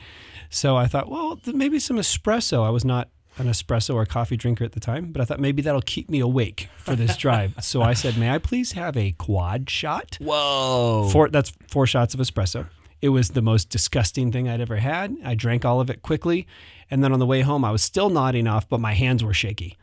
So 0.48 0.76
I 0.76 0.86
thought, 0.86 1.10
well, 1.10 1.38
maybe 1.46 1.78
some 1.78 1.96
espresso. 1.96 2.64
I 2.64 2.70
was 2.70 2.84
not 2.84 3.08
an 3.40 3.48
espresso 3.48 3.94
or 3.94 4.04
coffee 4.06 4.36
drinker 4.36 4.64
at 4.64 4.72
the 4.72 4.80
time, 4.80 5.12
but 5.12 5.20
I 5.20 5.24
thought 5.24 5.40
maybe 5.40 5.62
that'll 5.62 5.82
keep 5.82 6.10
me 6.10 6.20
awake 6.20 6.68
for 6.76 6.94
this 6.94 7.16
drive. 7.16 7.54
so 7.60 7.82
I 7.82 7.94
said, 7.94 8.16
"May 8.16 8.30
I 8.30 8.38
please 8.38 8.72
have 8.72 8.96
a 8.96 9.12
quad 9.12 9.68
shot?" 9.70 10.18
Whoa. 10.20 11.08
Four 11.12 11.28
that's 11.30 11.52
four 11.68 11.86
shots 11.86 12.14
of 12.14 12.20
espresso. 12.20 12.66
It 13.02 13.08
was 13.08 13.30
the 13.30 13.40
most 13.42 13.70
disgusting 13.70 14.30
thing 14.30 14.48
I'd 14.48 14.60
ever 14.60 14.76
had. 14.76 15.16
I 15.24 15.34
drank 15.34 15.64
all 15.64 15.80
of 15.80 15.88
it 15.88 16.02
quickly, 16.02 16.46
and 16.90 17.02
then 17.02 17.12
on 17.12 17.18
the 17.18 17.26
way 17.26 17.40
home, 17.40 17.64
I 17.64 17.70
was 17.70 17.82
still 17.82 18.10
nodding 18.10 18.46
off, 18.46 18.68
but 18.68 18.78
my 18.78 18.92
hands 18.92 19.24
were 19.24 19.32
shaky. 19.32 19.78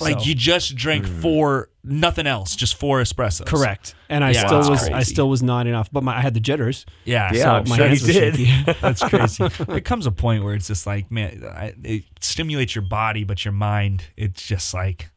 Like 0.00 0.20
So- 0.20 0.24
you 0.26 0.34
just 0.34 0.74
drank 0.76 1.04
mm. 1.06 1.22
four, 1.22 1.70
nothing 1.84 2.26
else, 2.26 2.54
just 2.56 2.76
four 2.76 3.00
espressos. 3.00 3.46
correct, 3.46 3.94
and 4.08 4.22
I 4.24 4.30
Yeah, 4.30 4.46
still 4.46 4.58
that's 4.62 4.68
was 4.70 4.88
I 4.88 5.02
still 5.02 5.28
was 5.28 5.42
not 5.42 5.66
enough, 5.66 5.88
but 5.92 6.02
my, 6.02 6.16
I 6.16 6.20
had 6.20 6.34
the 6.34 6.40
jitters. 6.40 6.86
Yeah. 7.04 7.30
Yeah, 7.32 7.42
so 7.42 7.50
I'm 7.50 7.68
my 7.68 7.76
sure 7.76 7.86
hands 7.88 8.06
you 8.06 8.12
did. 8.12 8.36
shaky. 8.36 8.72
That's 8.80 9.02
crazy. 9.02 9.44
it 9.68 9.84
comes 9.84 10.06
a 10.06 10.12
point 10.12 10.44
where 10.44 10.54
it's 10.54 10.66
just 10.68 10.86
like, 10.86 11.10
man, 11.10 11.44
I- 11.48 11.74
it 11.84 12.04
stimulates 12.20 12.74
your 12.74 12.82
body, 12.82 13.24
but 13.24 13.44
your 13.44 13.52
mind, 13.52 14.04
it's 14.16 14.46
just 14.46 14.72
like 14.74 15.10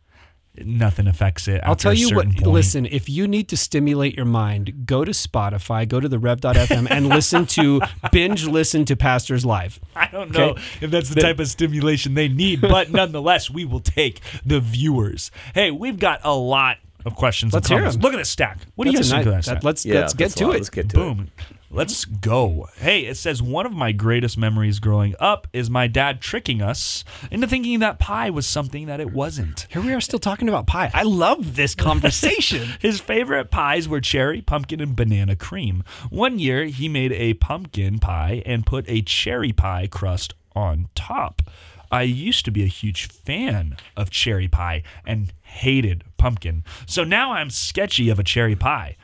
nothing 0.58 1.08
affects 1.08 1.48
it. 1.48 1.62
I'll 1.64 1.76
tell 1.76 1.92
a 1.92 1.96
you 1.96 2.16
what. 2.16 2.26
point. 2.26 2.46
Listen, 2.48 2.86
if 2.86 3.08
you 3.10 3.28
need 3.28 3.48
to 3.50 3.58
stimulate 3.58 4.16
your 4.16 4.26
mind, 4.26 4.86
go 4.86 5.06
to 5.06 5.12
Spotify, 5.12 5.88
go 5.88 6.00
to 6.00 6.10
the 6.10 6.20
Rev.fm, 6.20 6.88
and 6.90 7.08
listen 7.10 7.46
to 7.48 7.82
binge 8.12 8.46
listen 8.46 8.86
to 8.86 8.96
pastors 8.96 9.46
live. 9.46 9.80
I 9.96 10.08
don't 10.08 10.32
know 10.32 10.56
if 10.82 10.92
that's 10.92 11.10
the 11.10 11.22
type 11.22 11.40
of 11.40 11.48
stimulation 11.48 12.14
they 12.14 12.28
need, 12.28 12.62
but 12.62 12.92
nonetheless, 12.92 13.50
we 13.50 13.66
will 13.66 13.80
take 13.80 14.20
the 14.46 14.60
viewers. 14.60 15.32
Hey, 15.54 15.72
we've 15.72 16.00
got 16.00 16.20
a 16.24 16.36
lot 16.36 16.78
of 17.06 17.16
questions. 17.16 17.54
Let's 17.54 17.68
and 17.68 17.74
hear 17.74 17.80
comments. 17.80 17.96
'em. 17.96 18.02
Look 18.02 18.14
at 18.14 18.18
this 18.18 18.30
stack. 18.30 18.60
What 18.76 18.86
do 18.86 18.92
you 18.92 18.98
That's 18.98 19.10
guys 19.10 19.12
a 19.12 19.16
think 19.24 19.28
of 19.28 19.34
nice- 19.34 19.46
that? 19.46 19.52
that- 19.54 19.58
stack? 19.60 19.64
let's 19.64 19.86
Yeah, 19.86 20.00
let's 20.02 20.14
get 20.14 20.32
to 20.32 20.46
lot. 20.48 20.52
it. 20.56 20.58
Let's 20.58 20.70
get 20.70 20.90
to 20.90 20.96
it. 21.02 21.04
Boom. 21.04 21.32
Let's 21.74 22.04
go. 22.04 22.68
Hey, 22.76 23.06
it 23.06 23.16
says 23.16 23.42
one 23.42 23.66
of 23.66 23.72
my 23.72 23.94
greatest 23.94 24.38
memories 24.38 24.80
growing 24.80 25.16
up 25.22 25.48
is 25.54 25.70
my 25.70 25.88
dad 25.88 26.20
tricking 26.20 26.62
us 26.62 27.06
into 27.32 27.48
thinking 27.48 27.80
that 27.80 27.98
pie 27.98 28.30
was 28.30 28.46
something 28.46 28.88
that 28.88 29.00
it 29.00 29.14
wasn't. 29.14 29.68
Here 29.70 29.82
we 29.82 29.94
are 29.94 30.02
still 30.02 30.20
talking 30.20 30.50
about 30.50 30.68
pie. 30.68 30.92
I 30.94 31.04
love 31.04 31.56
this 31.56 31.74
conversation. 31.74 32.74
His 32.82 33.00
favorite 33.00 33.52
pies 33.52 33.88
were 33.88 34.02
cherry, 34.02 34.42
pumpkin, 34.42 34.82
and 34.82 34.98
banana 34.98 35.38
cream. 35.38 35.86
One 36.10 36.40
year, 36.40 36.66
he 36.66 36.90
made 36.90 37.14
a 37.14 37.36
pumpkin 37.36 38.00
pie 38.00 38.44
and 38.46 38.66
put 38.66 38.84
a 38.90 39.02
cherry 39.02 39.54
pie 39.54 39.88
crust 39.90 40.34
on 40.54 40.90
top. 40.94 41.42
I 41.90 42.02
used 42.02 42.44
to 42.46 42.52
be 42.52 42.64
a 42.64 42.68
huge 42.68 43.08
fan 43.08 43.78
of 43.96 44.10
cherry 44.10 44.50
pie 44.50 44.84
and 45.06 45.32
hated 45.44 46.04
pumpkin. 46.18 46.66
So 46.86 47.06
now 47.06 47.32
I'm 47.32 47.50
sketchy 47.50 48.10
of 48.10 48.20
a 48.20 48.24
cherry 48.24 48.58
pie. 48.58 48.98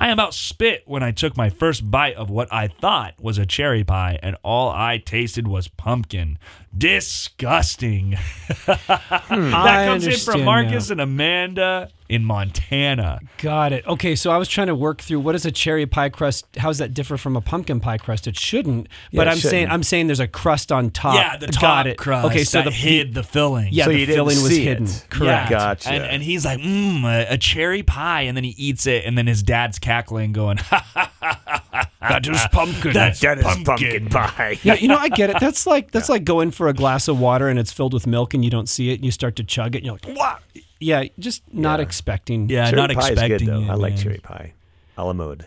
I 0.00 0.10
about 0.10 0.32
spit 0.32 0.84
when 0.86 1.02
I 1.02 1.10
took 1.10 1.36
my 1.36 1.50
first 1.50 1.90
bite 1.90 2.14
of 2.14 2.30
what 2.30 2.52
I 2.52 2.68
thought 2.68 3.14
was 3.20 3.36
a 3.36 3.44
cherry 3.44 3.82
pie, 3.82 4.16
and 4.22 4.36
all 4.44 4.70
I 4.70 4.98
tasted 4.98 5.48
was 5.48 5.66
pumpkin. 5.66 6.38
Disgusting. 6.76 8.10
that 8.66 9.22
hmm. 9.28 9.52
I 9.52 9.86
comes 9.86 10.06
in 10.06 10.14
from 10.14 10.44
Marcus 10.44 10.88
now. 10.88 10.92
and 10.92 11.00
Amanda 11.00 11.90
in 12.08 12.24
Montana. 12.24 13.20
Got 13.38 13.72
it. 13.72 13.86
Okay, 13.86 14.14
so 14.14 14.30
I 14.30 14.36
was 14.38 14.48
trying 14.48 14.68
to 14.68 14.74
work 14.74 15.00
through 15.02 15.20
what 15.20 15.34
is 15.34 15.44
a 15.44 15.50
cherry 15.52 15.86
pie 15.86 16.08
crust? 16.08 16.46
How 16.56 16.68
does 16.68 16.78
that 16.78 16.94
differ 16.94 17.16
from 17.16 17.36
a 17.36 17.40
pumpkin 17.40 17.80
pie 17.80 17.98
crust? 17.98 18.26
It 18.26 18.36
shouldn't. 18.38 18.88
but 19.12 19.26
it 19.26 19.30
I'm 19.30 19.36
saying 19.36 19.50
shouldn't. 19.64 19.72
I'm 19.72 19.82
saying 19.82 20.06
there's 20.08 20.20
a 20.20 20.28
crust 20.28 20.72
on 20.72 20.90
top. 20.90 21.16
yeah, 21.16 21.36
the 21.36 21.48
top 21.48 21.60
Got 21.60 21.86
it. 21.86 21.98
crust. 21.98 22.26
Okay, 22.26 22.44
so 22.44 22.58
that 22.58 22.64
the 22.64 22.70
hid 22.70 23.14
the 23.14 23.22
filling. 23.22 23.68
yeah, 23.72 23.84
So 23.84 23.90
the 23.92 24.06
filling 24.06 24.36
was 24.42 24.48
see 24.48 24.64
hidden. 24.64 24.84
it. 24.86 25.06
Correct. 25.10 25.50
Yeah. 25.50 25.50
Gotcha. 25.50 25.90
And, 25.90 26.04
and 26.04 26.22
he's 26.22 26.44
like, 26.44 26.60
mmm, 26.60 27.04
a, 27.04 27.34
a 27.34 27.38
cherry 27.38 27.82
pie. 27.82 28.22
And 28.22 28.36
then 28.36 28.44
he 28.44 28.50
eats 28.50 28.86
it. 28.86 29.04
And 29.04 29.16
then 29.18 29.26
his 29.26 29.42
dad's 29.42 29.78
cackling, 29.78 30.32
going, 30.32 30.56
ha 30.58 30.84
ha 30.94 31.12
ha 31.20 31.40
ha 31.44 31.60
ha. 31.72 31.90
That 32.00 32.26
is 32.26 32.40
pumpkin. 32.52 32.92
That's 32.94 33.20
That 33.20 33.38
is 33.38 33.44
pumpkin. 33.44 33.64
pumpkin 33.64 34.08
pie. 34.08 34.58
yeah, 34.62 34.74
you 34.74 34.88
know, 34.88 34.96
I 34.96 35.08
get 35.08 35.30
it. 35.30 35.36
That's 35.40 35.66
like 35.66 35.90
that's 35.90 36.08
like 36.08 36.24
going 36.24 36.50
for 36.52 36.68
a 36.68 36.72
glass 36.72 37.08
of 37.08 37.18
water 37.20 37.48
and 37.48 37.58
it's 37.58 37.72
filled 37.72 37.92
with 37.92 38.06
milk 38.06 38.34
and 38.34 38.44
you 38.44 38.50
don't 38.50 38.68
see 38.68 38.90
it 38.90 38.94
and 38.94 39.04
you 39.04 39.10
start 39.10 39.36
to 39.36 39.44
chug 39.44 39.74
it 39.74 39.78
and 39.78 39.86
you're 39.86 39.94
like, 40.02 40.16
what? 40.16 40.40
Yeah, 40.80 41.04
just 41.18 41.42
not 41.52 41.78
Yeah. 41.80 41.84
expecting. 41.86 42.48
Yeah, 42.48 42.66
cherry 42.70 42.76
not 42.76 42.90
pie 42.90 43.08
expecting 43.08 43.32
is 43.34 43.42
good, 43.42 43.48
though. 43.48 43.60
it, 43.62 43.70
I 43.70 43.74
like 43.74 43.94
man. 43.94 44.02
cherry 44.02 44.18
pie. 44.18 44.52
A 44.96 45.04
la 45.04 45.12
mode. 45.12 45.46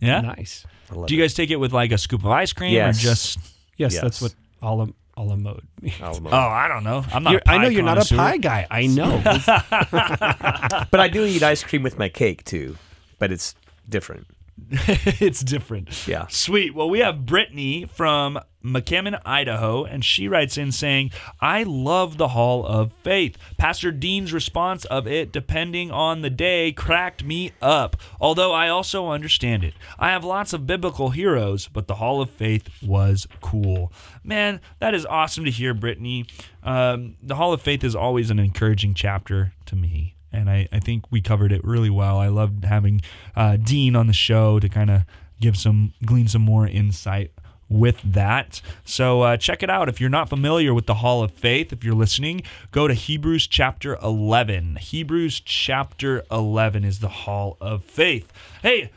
Yeah. 0.00 0.20
Nice. 0.20 0.66
Do 0.90 1.14
you 1.14 1.20
it. 1.20 1.24
guys 1.24 1.34
take 1.34 1.50
it 1.50 1.56
with 1.56 1.72
like 1.72 1.90
a 1.92 1.98
scoop 1.98 2.24
of 2.24 2.30
ice 2.30 2.52
cream 2.52 2.72
Yes. 2.72 2.98
or 2.98 3.02
just? 3.08 3.38
Yes, 3.76 3.94
Yes. 3.94 4.02
that's 4.02 4.22
what 4.22 4.34
a 4.62 4.74
la, 4.74 4.86
a 5.16 5.22
la 5.22 5.36
mode. 5.36 5.66
A 6.00 6.10
la 6.12 6.18
mode. 6.20 6.32
Oh, 6.32 6.36
I 6.36 6.68
don't 6.68 6.84
know. 6.84 7.04
I'm 7.12 7.22
not. 7.22 7.30
You're- 7.30 7.42
a 7.42 7.44
pie 7.44 7.54
I 7.54 7.58
know 7.58 7.68
you're 7.68 7.82
not 7.82 8.10
a 8.10 8.14
pie 8.14 8.36
guy. 8.38 8.66
I 8.70 8.86
know. 8.86 9.20
But 10.90 11.00
I 11.00 11.08
do 11.08 11.24
eat 11.24 11.42
ice 11.42 11.62
cream 11.62 11.82
with 11.82 11.98
my 11.98 12.08
cake 12.08 12.44
too. 12.44 12.76
But 13.18 13.32
it's 13.32 13.54
different. 13.88 14.26
it's 14.70 15.42
different. 15.42 16.08
Yeah. 16.08 16.26
Sweet. 16.28 16.74
Well, 16.74 16.88
we 16.88 17.00
have 17.00 17.26
Brittany 17.26 17.84
from 17.84 18.40
McCammon, 18.64 19.20
Idaho, 19.24 19.84
and 19.84 20.04
she 20.04 20.28
writes 20.28 20.56
in 20.56 20.72
saying, 20.72 21.10
I 21.40 21.62
love 21.62 22.16
the 22.16 22.28
Hall 22.28 22.66
of 22.66 22.92
Faith. 22.92 23.36
Pastor 23.58 23.92
Dean's 23.92 24.32
response 24.32 24.84
of 24.86 25.06
it, 25.06 25.30
depending 25.30 25.90
on 25.90 26.22
the 26.22 26.30
day, 26.30 26.72
cracked 26.72 27.22
me 27.22 27.52
up, 27.62 27.96
although 28.20 28.52
I 28.52 28.68
also 28.68 29.08
understand 29.08 29.62
it. 29.62 29.74
I 29.98 30.10
have 30.10 30.24
lots 30.24 30.52
of 30.52 30.66
biblical 30.66 31.10
heroes, 31.10 31.68
but 31.68 31.86
the 31.86 31.96
Hall 31.96 32.20
of 32.20 32.30
Faith 32.30 32.68
was 32.82 33.28
cool. 33.40 33.92
Man, 34.24 34.60
that 34.80 34.94
is 34.94 35.06
awesome 35.06 35.44
to 35.44 35.50
hear, 35.50 35.74
Brittany. 35.74 36.26
Um, 36.62 37.16
the 37.22 37.36
Hall 37.36 37.52
of 37.52 37.62
Faith 37.62 37.84
is 37.84 37.94
always 37.94 38.30
an 38.30 38.38
encouraging 38.38 38.94
chapter 38.94 39.52
to 39.66 39.76
me 39.76 40.15
and 40.36 40.50
I, 40.50 40.68
I 40.70 40.78
think 40.78 41.04
we 41.10 41.20
covered 41.20 41.52
it 41.52 41.64
really 41.64 41.90
well. 41.90 42.18
I 42.18 42.28
loved 42.28 42.64
having 42.64 43.00
uh, 43.34 43.56
Dean 43.56 43.96
on 43.96 44.06
the 44.06 44.12
show 44.12 44.60
to 44.60 44.68
kind 44.68 44.90
of 44.90 45.02
give 45.40 45.56
some 45.56 45.92
glean 46.04 46.28
some 46.28 46.42
more 46.42 46.66
insight 46.66 47.32
with 47.68 48.00
that. 48.04 48.60
So 48.84 49.22
uh, 49.22 49.36
check 49.36 49.62
it 49.62 49.70
out 49.70 49.88
if 49.88 50.00
you're 50.00 50.10
not 50.10 50.28
familiar 50.28 50.72
with 50.72 50.86
the 50.86 50.94
Hall 50.94 51.22
of 51.22 51.32
Faith. 51.32 51.72
If 51.72 51.82
you're 51.82 51.94
listening, 51.94 52.42
go 52.70 52.86
to 52.86 52.94
Hebrews 52.94 53.46
chapter 53.46 53.98
11. 54.02 54.76
Hebrews 54.76 55.40
chapter 55.40 56.24
11 56.30 56.84
is 56.84 57.00
the 57.00 57.08
Hall 57.08 57.56
of 57.60 57.84
Faith. 57.84 58.32
Hey, 58.62 58.90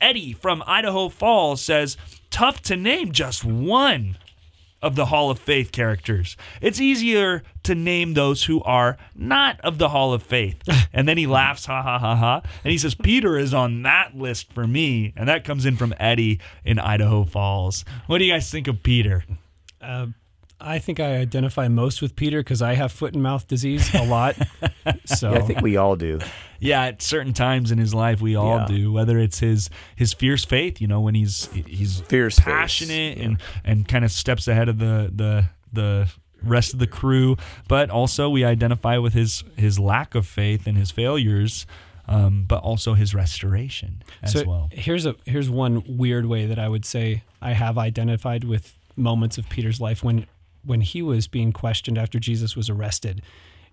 Eddie 0.00 0.32
from 0.32 0.62
Idaho 0.66 1.08
Falls 1.08 1.62
says, 1.62 1.96
"Tough 2.30 2.62
to 2.62 2.76
name 2.76 3.12
just 3.12 3.44
one." 3.44 4.16
Of 4.82 4.96
the 4.96 5.06
Hall 5.06 5.30
of 5.30 5.38
Faith 5.38 5.72
characters. 5.72 6.36
It's 6.60 6.80
easier 6.80 7.42
to 7.62 7.74
name 7.74 8.14
those 8.14 8.44
who 8.44 8.62
are 8.62 8.96
not 9.14 9.60
of 9.60 9.78
the 9.78 9.90
Hall 9.90 10.12
of 10.12 10.22
Faith. 10.22 10.60
And 10.94 11.08
then 11.08 11.16
he 11.16 11.26
laughs, 11.26 11.64
ha 11.64 11.80
ha 11.80 11.98
ha 11.98 12.14
ha. 12.14 12.42
And 12.64 12.70
he 12.70 12.76
says, 12.76 12.94
Peter 12.94 13.38
is 13.38 13.54
on 13.54 13.82
that 13.82 14.14
list 14.14 14.52
for 14.52 14.66
me. 14.66 15.14
And 15.16 15.26
that 15.26 15.42
comes 15.42 15.64
in 15.64 15.76
from 15.76 15.94
Eddie 15.98 16.38
in 16.64 16.78
Idaho 16.78 17.24
Falls. 17.24 17.84
What 18.06 18.18
do 18.18 18.24
you 18.24 18.32
guys 18.32 18.50
think 18.50 18.68
of 18.68 18.82
Peter? 18.82 19.24
Uh, 19.80 20.08
I 20.64 20.78
think 20.78 21.00
I 21.00 21.16
identify 21.16 21.68
most 21.68 22.00
with 22.02 22.14
Peter 22.16 22.40
because 22.40 22.62
I 22.62 22.74
have 22.74 22.92
foot 22.92 23.14
and 23.14 23.22
mouth 23.22 23.46
disease 23.48 23.92
a 23.94 24.04
lot. 24.04 24.36
So 25.04 25.32
Yeah, 25.32 25.38
I 25.38 25.42
think 25.42 25.60
we 25.60 25.76
all 25.76 25.94
do. 25.96 26.18
Yeah, 26.58 26.84
at 26.84 27.02
certain 27.02 27.32
times 27.32 27.70
in 27.70 27.78
his 27.78 27.92
life, 27.94 28.20
we 28.20 28.34
all 28.36 28.58
Yeah. 28.60 28.66
do. 28.66 28.92
Whether 28.92 29.18
it's 29.18 29.38
his 29.40 29.70
his 29.96 30.12
fierce 30.12 30.44
faith, 30.44 30.80
you 30.80 30.86
know, 30.88 31.00
when 31.00 31.14
he's 31.14 31.46
he's 31.52 32.00
Fierce 32.00 32.38
passionate 32.38 33.18
yeah. 33.18 33.24
and 33.24 33.38
and 33.64 33.88
kind 33.88 34.04
of 34.04 34.10
steps 34.12 34.48
ahead 34.48 34.68
of 34.68 34.78
the 34.78 35.10
the 35.14 35.44
the 35.72 36.08
rest 36.42 36.72
of 36.72 36.78
the 36.80 36.86
crew. 36.86 37.36
But 37.68 37.90
also, 37.90 38.28
we 38.28 38.44
identify 38.44 38.98
with 38.98 39.12
his 39.14 39.44
his 39.56 39.78
lack 39.78 40.14
of 40.14 40.26
faith 40.26 40.66
and 40.66 40.76
his 40.76 40.90
failures, 40.90 41.66
um, 42.08 42.44
but 42.48 42.62
also 42.62 42.94
his 42.94 43.14
restoration 43.14 44.02
as 44.22 44.32
so 44.32 44.44
well. 44.44 44.68
here's 44.72 45.06
a 45.06 45.14
here's 45.26 45.48
one 45.50 45.82
weird 45.86 46.26
way 46.26 46.46
that 46.46 46.58
I 46.58 46.68
would 46.68 46.84
say 46.84 47.22
I 47.40 47.52
have 47.52 47.78
identified 47.78 48.44
with 48.44 48.76
moments 48.96 49.38
of 49.38 49.48
Peter's 49.48 49.80
life 49.80 50.02
when 50.04 50.26
when 50.64 50.80
he 50.80 51.02
was 51.02 51.28
being 51.28 51.52
questioned 51.52 51.98
after 51.98 52.18
Jesus 52.18 52.56
was 52.56 52.68
arrested, 52.70 53.22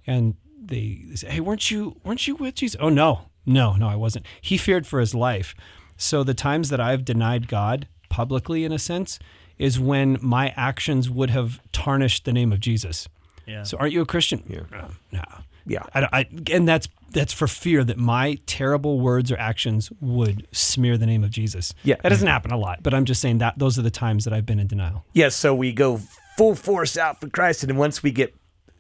and 0.08 0.36
they, 0.62 1.02
they 1.08 1.16
say, 1.16 1.30
"Hey, 1.30 1.40
weren't 1.40 1.70
you 1.72 2.00
weren't 2.04 2.28
you 2.28 2.36
with 2.36 2.56
Jesus?" 2.56 2.78
Oh 2.80 2.90
no, 2.90 3.30
no, 3.46 3.74
no, 3.74 3.88
I 3.88 3.96
wasn't. 3.96 4.26
He 4.42 4.58
feared 4.58 4.86
for 4.88 5.00
his 5.00 5.14
life. 5.16 5.56
So 5.98 6.24
the 6.24 6.34
times 6.34 6.70
that 6.70 6.80
I've 6.80 7.04
denied 7.06 7.48
God 7.48 7.88
publicly, 8.10 8.64
in 8.64 8.72
a 8.72 8.80
sense, 8.80 9.20
is 9.58 9.80
when 9.80 10.18
my 10.22 10.54
actions 10.56 11.10
would 11.10 11.30
have 11.30 11.60
tarnished 11.72 12.26
the 12.26 12.34
name 12.34 12.52
of 12.52 12.60
Jesus. 12.60 13.08
Yeah. 13.46 13.64
So 13.64 13.78
aren't 13.78 13.94
you 13.94 14.02
a 14.02 14.06
Christian? 14.06 14.44
Yeah. 14.48 14.62
"Uh, 14.78 14.88
No. 15.12 15.24
Yeah. 15.66 15.84
I, 15.94 16.08
I, 16.12 16.26
and 16.52 16.68
that's 16.68 16.88
that's 17.12 17.34
for 17.34 17.48
fear 17.48 17.84
that 17.84 17.98
my 17.98 18.38
terrible 18.46 19.00
words 19.00 19.32
or 19.32 19.38
actions 19.38 19.92
would 20.00 20.48
smear 20.52 20.98
the 20.98 21.06
name 21.06 21.24
of 21.24 21.32
Jesus. 21.32 21.74
Yeah. 21.84 21.96
that 22.02 22.10
doesn't 22.10 22.28
happen 22.28 22.52
a 22.52 22.58
lot, 22.58 22.82
but 22.84 22.94
I'm 22.94 23.06
just 23.06 23.20
saying 23.22 23.40
that 23.40 23.58
those 23.60 23.78
are 23.80 23.82
the 23.82 23.92
times 23.92 24.24
that 24.26 24.34
I've 24.34 24.46
been 24.46 24.60
in 24.60 24.68
denial. 24.68 25.06
Yes, 25.14 25.36
so 25.36 25.54
we 25.56 25.72
go 25.74 26.02
full 26.40 26.56
force 26.56 26.98
out 26.98 27.20
for 27.20 27.28
Christ, 27.30 27.64
and 27.64 27.70
then 27.70 27.78
once 27.78 28.02
we 28.02 28.12
get, 28.12 28.34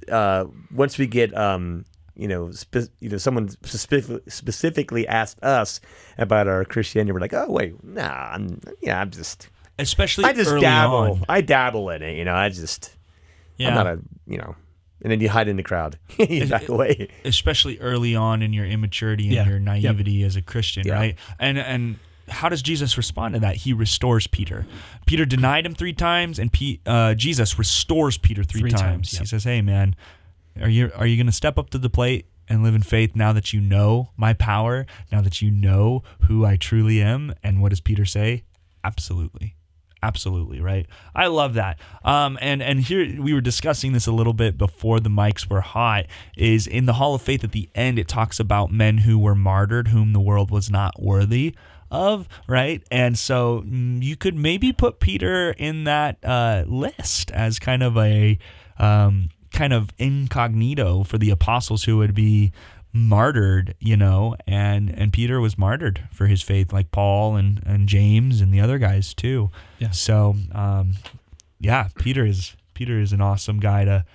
uh, 0.10 0.46
once 0.74 0.98
we 0.98 1.08
get, 1.08 1.36
um, 1.38 1.84
you 2.16 2.28
know, 2.28 2.51
spe- 2.51 2.92
you 3.00 3.10
know, 3.10 3.18
someone 3.18 3.50
specifically 3.50 4.22
specifically 4.28 5.08
asked 5.08 5.44
us 5.44 5.80
about 6.18 6.48
our 6.48 6.63
Christianity, 6.66 7.12
we're 7.12 7.20
like, 7.20 7.34
oh 7.34 7.48
wait, 7.50 7.84
nah, 7.84 8.32
I'm, 8.34 8.60
yeah, 8.82 9.00
I'm 9.01 9.12
just, 9.12 9.50
Especially 9.78 10.25
I 10.25 10.34
just 10.34 10.51
early 10.51 10.62
dabble, 10.62 10.96
on. 10.98 11.25
I 11.30 11.42
dabble 11.42 11.89
in 11.92 12.01
it, 12.01 12.18
you 12.18 12.25
know, 12.25 12.34
I 12.36 12.50
just, 12.50 12.96
Yeah. 13.58 13.70
I'm 13.70 13.75
not 13.75 13.88
a, 13.88 14.00
you 14.25 14.38
know, 14.38 14.56
and 15.01 15.12
then 15.12 15.22
you 15.22 15.30
hide 15.30 15.48
in 15.48 15.56
the 15.58 15.63
crowd, 15.63 15.98
you 16.18 16.46
back 16.48 16.68
away. 16.70 17.08
especially 17.24 17.78
early 17.80 18.16
on 18.16 18.42
in 18.42 18.51
your 18.54 18.66
immaturity 18.66 19.24
and 19.25 19.34
Yeah. 19.34 19.46
your 19.48 19.60
Yep. 19.60 19.63
naivety 19.63 20.24
as 20.24 20.36
a 20.36 20.42
Christian, 20.42 20.84
Yeah. 20.88 20.94
right? 20.96 21.16
And 21.39 21.58
and 21.58 21.96
how 22.29 22.50
does 22.50 22.62
Jesus 22.62 22.98
respond 22.98 23.33
to 23.33 23.39
that? 23.41 23.57
He 23.57 23.74
restores 23.74 24.27
Peter. 24.27 24.65
Peter 25.05 25.25
denied 25.25 25.65
him 25.65 25.74
three 25.75 25.93
times, 25.93 26.39
and 26.39 26.51
Pe- 26.51 26.79
uh, 26.86 27.13
Jesus 27.15 27.57
restores 27.59 28.17
Peter 28.17 28.43
three, 28.43 28.62
Three 28.62 28.71
times. 28.71 29.12
times, 29.12 29.19
He 29.19 29.25
says, 29.25 29.43
"Hey, 29.43 29.62
man, 29.62 29.95
are 30.62 30.69
you 30.69 30.91
are 30.95 31.05
you 31.07 31.15
going 31.17 31.27
to 31.27 31.31
step 31.31 31.57
up 31.57 31.69
to 31.71 31.77
the 31.77 31.89
plate?" 31.89 32.25
And 32.51 32.63
live 32.63 32.74
in 32.74 32.81
faith 32.81 33.15
now 33.15 33.31
that 33.33 33.53
you 33.53 33.62
know 33.62 34.09
my 34.17 34.33
power, 34.33 34.88
now 35.12 35.21
that 35.21 35.39
you 35.39 35.51
know 35.51 36.01
who 36.21 36.43
I 36.45 36.57
truly 36.57 37.00
am. 37.00 37.31
And 37.43 37.62
what 37.62 37.69
does 37.69 37.79
Peter 37.79 38.05
say? 38.05 38.43
Absolutely 38.83 39.55
absolutely 40.01 40.62
right? 40.62 40.88
I 41.15 41.27
love 41.27 41.53
that. 41.56 41.79
Um 42.03 42.38
and 42.41 42.62
and 42.62 42.82
here 42.82 43.22
we 43.22 43.34
were 43.34 43.41
discussing 43.41 43.94
this 43.94 44.08
a 44.08 44.12
little 44.12 44.34
bit 44.34 44.58
before 44.58 45.00
the 45.00 45.10
mics 45.10 45.50
were 45.50 45.62
hot 45.62 46.06
is 46.38 46.68
in 46.68 46.86
the 46.86 46.94
hall 46.94 47.15
of 47.15 47.22
faith 47.22 47.44
at 47.44 47.51
the 47.51 47.70
end 47.75 48.00
it 48.00 48.08
talks 48.08 48.39
about 48.39 48.72
men 48.72 49.00
who 49.00 49.18
were 49.18 49.36
martyred 49.36 49.89
whom 49.89 50.13
the 50.13 50.20
world 50.20 50.51
was 50.51 50.70
not 50.70 51.01
worthy 51.01 51.56
of 51.91 52.27
right? 52.48 52.84
And 52.91 53.18
so 53.18 53.63
mm, 53.65 54.01
you 54.01 54.15
could 54.15 54.36
maybe 54.36 54.72
put 54.72 55.00
peter 55.00 55.51
in 55.51 55.86
that 55.86 56.18
uh 56.24 56.63
list 56.68 57.32
as 57.32 57.60
kind 57.60 57.84
of 57.84 57.98
a 57.98 58.38
um 58.77 59.29
kind 59.51 59.74
of 59.74 59.89
incognito 59.98 61.03
for 61.03 61.18
the 61.18 61.29
apostles 61.32 61.84
who 61.84 61.98
would 61.98 62.13
be 62.13 62.51
martyred, 62.93 63.75
you 63.79 63.96
know, 63.96 64.36
and 64.48 64.89
and 64.89 65.13
Peter 65.13 65.39
was 65.39 65.58
martyred 65.58 66.08
for 66.12 66.27
his 66.27 66.41
faith, 66.41 66.74
like 66.74 66.91
Paul 66.91 67.36
and 67.36 67.62
and 67.65 67.88
James 67.88 68.41
and 68.41 68.53
the 68.53 68.60
other 68.60 68.77
guys 68.77 69.13
too. 69.13 69.51
Yeah. 69.79 69.91
So, 69.91 70.36
um, 70.53 70.93
yeah, 71.60 71.89
Peter 72.00 72.25
is 72.25 72.55
Peter 72.74 73.00
is 73.00 73.13
an 73.13 73.22
awesome 73.22 73.60
guy 73.60 73.86
to 73.86 74.05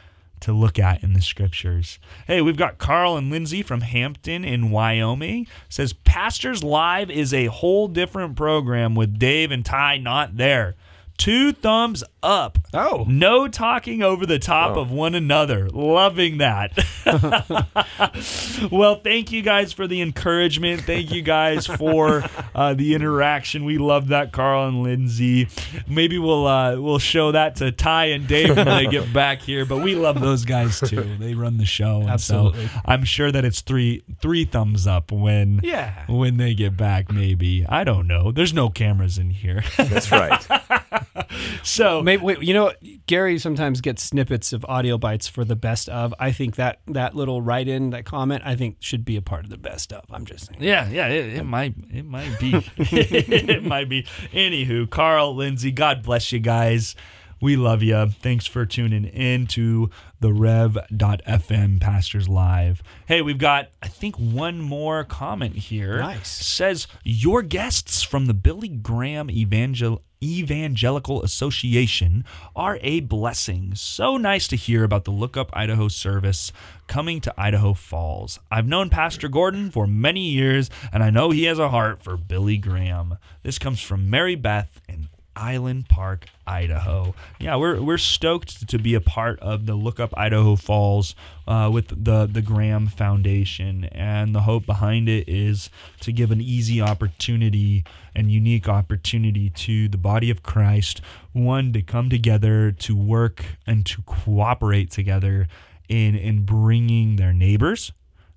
to 0.40 0.52
look 0.52 0.78
at 0.78 1.02
in 1.02 1.14
the 1.14 1.22
scriptures. 1.22 1.98
Hey, 2.26 2.42
we've 2.42 2.56
got 2.56 2.76
Carl 2.76 3.16
and 3.16 3.30
Lindsay 3.30 3.62
from 3.62 3.80
Hampton 3.80 4.44
in 4.44 4.70
Wyoming. 4.70 5.46
Says 5.70 5.94
Pastors 5.94 6.62
Live 6.62 7.10
is 7.10 7.32
a 7.32 7.46
whole 7.46 7.88
different 7.88 8.36
program 8.36 8.94
with 8.94 9.18
Dave 9.18 9.50
and 9.50 9.64
Ty 9.64 9.98
not 9.98 10.36
there. 10.36 10.74
Two 11.16 11.52
thumbs 11.52 12.02
up. 12.22 12.58
Oh. 12.74 13.04
No 13.08 13.46
talking 13.48 14.02
over 14.02 14.26
the 14.26 14.38
top 14.38 14.76
of 14.76 14.90
one 14.90 15.14
another. 15.14 15.68
Loving 15.70 16.38
that. 16.38 16.72
well, 18.70 18.96
thank 18.96 19.30
you 19.32 19.42
guys 19.42 19.72
for 19.72 19.86
the 19.86 20.02
encouragement. 20.02 20.82
Thank 20.82 21.12
you 21.12 21.22
guys 21.22 21.66
for 21.66 22.24
uh, 22.54 22.74
the 22.74 22.94
interaction. 22.94 23.64
We 23.64 23.78
love 23.78 24.08
that, 24.08 24.32
Carl 24.32 24.66
and 24.68 24.82
Lindsay. 24.82 25.48
Maybe 25.86 26.18
we'll 26.18 26.46
uh, 26.46 26.80
we'll 26.80 26.98
show 26.98 27.32
that 27.32 27.56
to 27.56 27.70
Ty 27.72 28.06
and 28.06 28.26
Dave 28.26 28.56
when 28.56 28.66
they 28.66 28.86
get 28.86 29.12
back 29.12 29.40
here. 29.40 29.64
But 29.64 29.78
we 29.82 29.94
love 29.94 30.20
those 30.20 30.44
guys 30.44 30.80
too. 30.80 31.16
They 31.18 31.34
run 31.34 31.58
the 31.58 31.64
show, 31.64 32.00
and 32.00 32.10
Absolutely. 32.10 32.66
so 32.66 32.80
I'm 32.84 33.04
sure 33.04 33.30
that 33.30 33.44
it's 33.44 33.60
three 33.60 34.02
three 34.20 34.44
thumbs 34.44 34.86
up 34.86 35.12
when 35.12 35.60
Yeah. 35.62 36.04
when 36.08 36.36
they 36.38 36.54
get 36.54 36.76
back. 36.76 37.10
Maybe 37.12 37.64
I 37.68 37.84
don't 37.84 38.06
know. 38.06 38.32
There's 38.32 38.52
no 38.52 38.68
cameras 38.68 39.16
in 39.18 39.30
here, 39.30 39.62
That's 39.76 40.10
right. 40.10 40.44
so 41.62 42.02
Maybe 42.02 42.22
wait, 42.22 42.42
you 42.42 42.54
know, 42.54 42.72
Gary 43.06 43.38
sometimes 43.38 43.80
gets 43.80 44.02
snippets 44.02 44.52
of 44.52 44.64
audio 44.66 44.98
bites 44.98 45.28
for 45.28 45.44
the 45.44 45.56
best 45.56 45.88
of. 45.88 46.14
I 46.18 46.32
think 46.32 46.56
that 46.56 46.80
that 46.86 47.14
little 47.14 47.42
write 47.42 47.68
in, 47.68 47.90
that 47.90 48.04
comment, 48.04 48.42
I 48.44 48.56
think 48.56 48.76
should 48.80 49.04
be 49.04 49.16
a 49.16 49.22
part 49.22 49.44
of 49.44 49.50
the 49.50 49.58
best 49.58 49.92
of. 49.92 50.04
I'm 50.10 50.24
just 50.24 50.46
saying. 50.46 50.62
Yeah, 50.62 50.88
yeah, 50.88 51.08
it, 51.08 51.34
it 51.34 51.44
might, 51.44 51.74
it 51.92 52.04
might 52.04 52.38
be, 52.38 52.52
it 52.76 53.64
might 53.64 53.88
be. 53.88 54.04
Anywho, 54.32 54.88
Carl, 54.90 55.34
Lindsay, 55.34 55.70
God 55.72 56.02
bless 56.02 56.32
you 56.32 56.38
guys. 56.40 56.94
We 57.40 57.56
love 57.56 57.82
you. 57.82 58.08
Thanks 58.08 58.46
for 58.46 58.64
tuning 58.64 59.04
in 59.04 59.46
to 59.48 59.90
the 60.20 60.32
Rev.fm 60.32 61.78
Pastors 61.80 62.26
Live. 62.26 62.82
Hey, 63.06 63.20
we've 63.20 63.36
got, 63.36 63.68
I 63.82 63.88
think, 63.88 64.16
one 64.16 64.60
more 64.60 65.04
comment 65.04 65.56
here. 65.56 65.98
Nice. 65.98 66.28
Says, 66.28 66.86
Your 67.02 67.42
guests 67.42 68.02
from 68.02 68.26
the 68.26 68.34
Billy 68.34 68.68
Graham 68.68 69.30
Evangel- 69.30 70.00
Evangelical 70.24 71.22
Association 71.22 72.24
are 72.56 72.78
a 72.80 73.00
blessing. 73.00 73.74
So 73.74 74.16
nice 74.16 74.48
to 74.48 74.56
hear 74.56 74.84
about 74.84 75.04
the 75.04 75.10
Look 75.10 75.36
Up 75.36 75.50
Idaho 75.52 75.88
service 75.88 76.52
coming 76.86 77.20
to 77.20 77.34
Idaho 77.36 77.74
Falls. 77.74 78.38
I've 78.50 78.66
known 78.66 78.90
Pastor 78.90 79.28
Gordon 79.28 79.70
for 79.70 79.86
many 79.86 80.22
years, 80.22 80.70
and 80.92 81.02
I 81.02 81.10
know 81.10 81.30
he 81.30 81.44
has 81.44 81.58
a 81.58 81.68
heart 81.68 82.02
for 82.02 82.16
Billy 82.16 82.56
Graham. 82.56 83.18
This 83.42 83.58
comes 83.58 83.80
from 83.80 84.08
Mary 84.08 84.34
Beth 84.34 84.80
in 84.88 85.08
Island 85.36 85.88
Park, 85.88 86.26
Idaho. 86.46 87.14
Yeah, 87.38 87.56
we're 87.56 87.80
we're 87.82 87.98
stoked 87.98 88.68
to 88.68 88.78
be 88.78 88.94
a 88.94 89.00
part 89.00 89.38
of 89.40 89.66
the 89.66 89.74
Look 89.74 90.00
Up 90.00 90.12
Idaho 90.16 90.56
Falls 90.56 91.14
uh, 91.46 91.70
with 91.72 92.04
the 92.04 92.26
the 92.26 92.42
Graham 92.42 92.86
Foundation, 92.86 93.84
and 93.84 94.34
the 94.34 94.42
hope 94.42 94.66
behind 94.66 95.08
it 95.08 95.28
is 95.28 95.70
to 96.00 96.12
give 96.12 96.30
an 96.30 96.40
easy 96.40 96.80
opportunity 96.80 97.84
and 98.14 98.30
unique 98.30 98.68
opportunity 98.68 99.50
to 99.50 99.88
the 99.88 99.98
body 99.98 100.30
of 100.30 100.42
Christ, 100.42 101.00
one 101.32 101.72
to 101.72 101.82
come 101.82 102.08
together 102.10 102.70
to 102.70 102.96
work 102.96 103.44
and 103.66 103.84
to 103.86 104.02
cooperate 104.02 104.90
together 104.90 105.48
in 105.88 106.14
in 106.14 106.44
bringing 106.44 107.16
their 107.16 107.32
neighbors, 107.32 107.92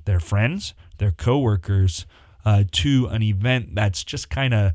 their 0.05 0.19
friends, 0.19 0.73
their 0.97 1.12
coworkers 1.12 2.05
uh, 2.47 2.63
to 2.71 3.07
an 3.07 3.21
event 3.21 3.75
that's 3.75 4.05
just 4.05 4.29
kind 4.29 4.53
of 4.53 4.71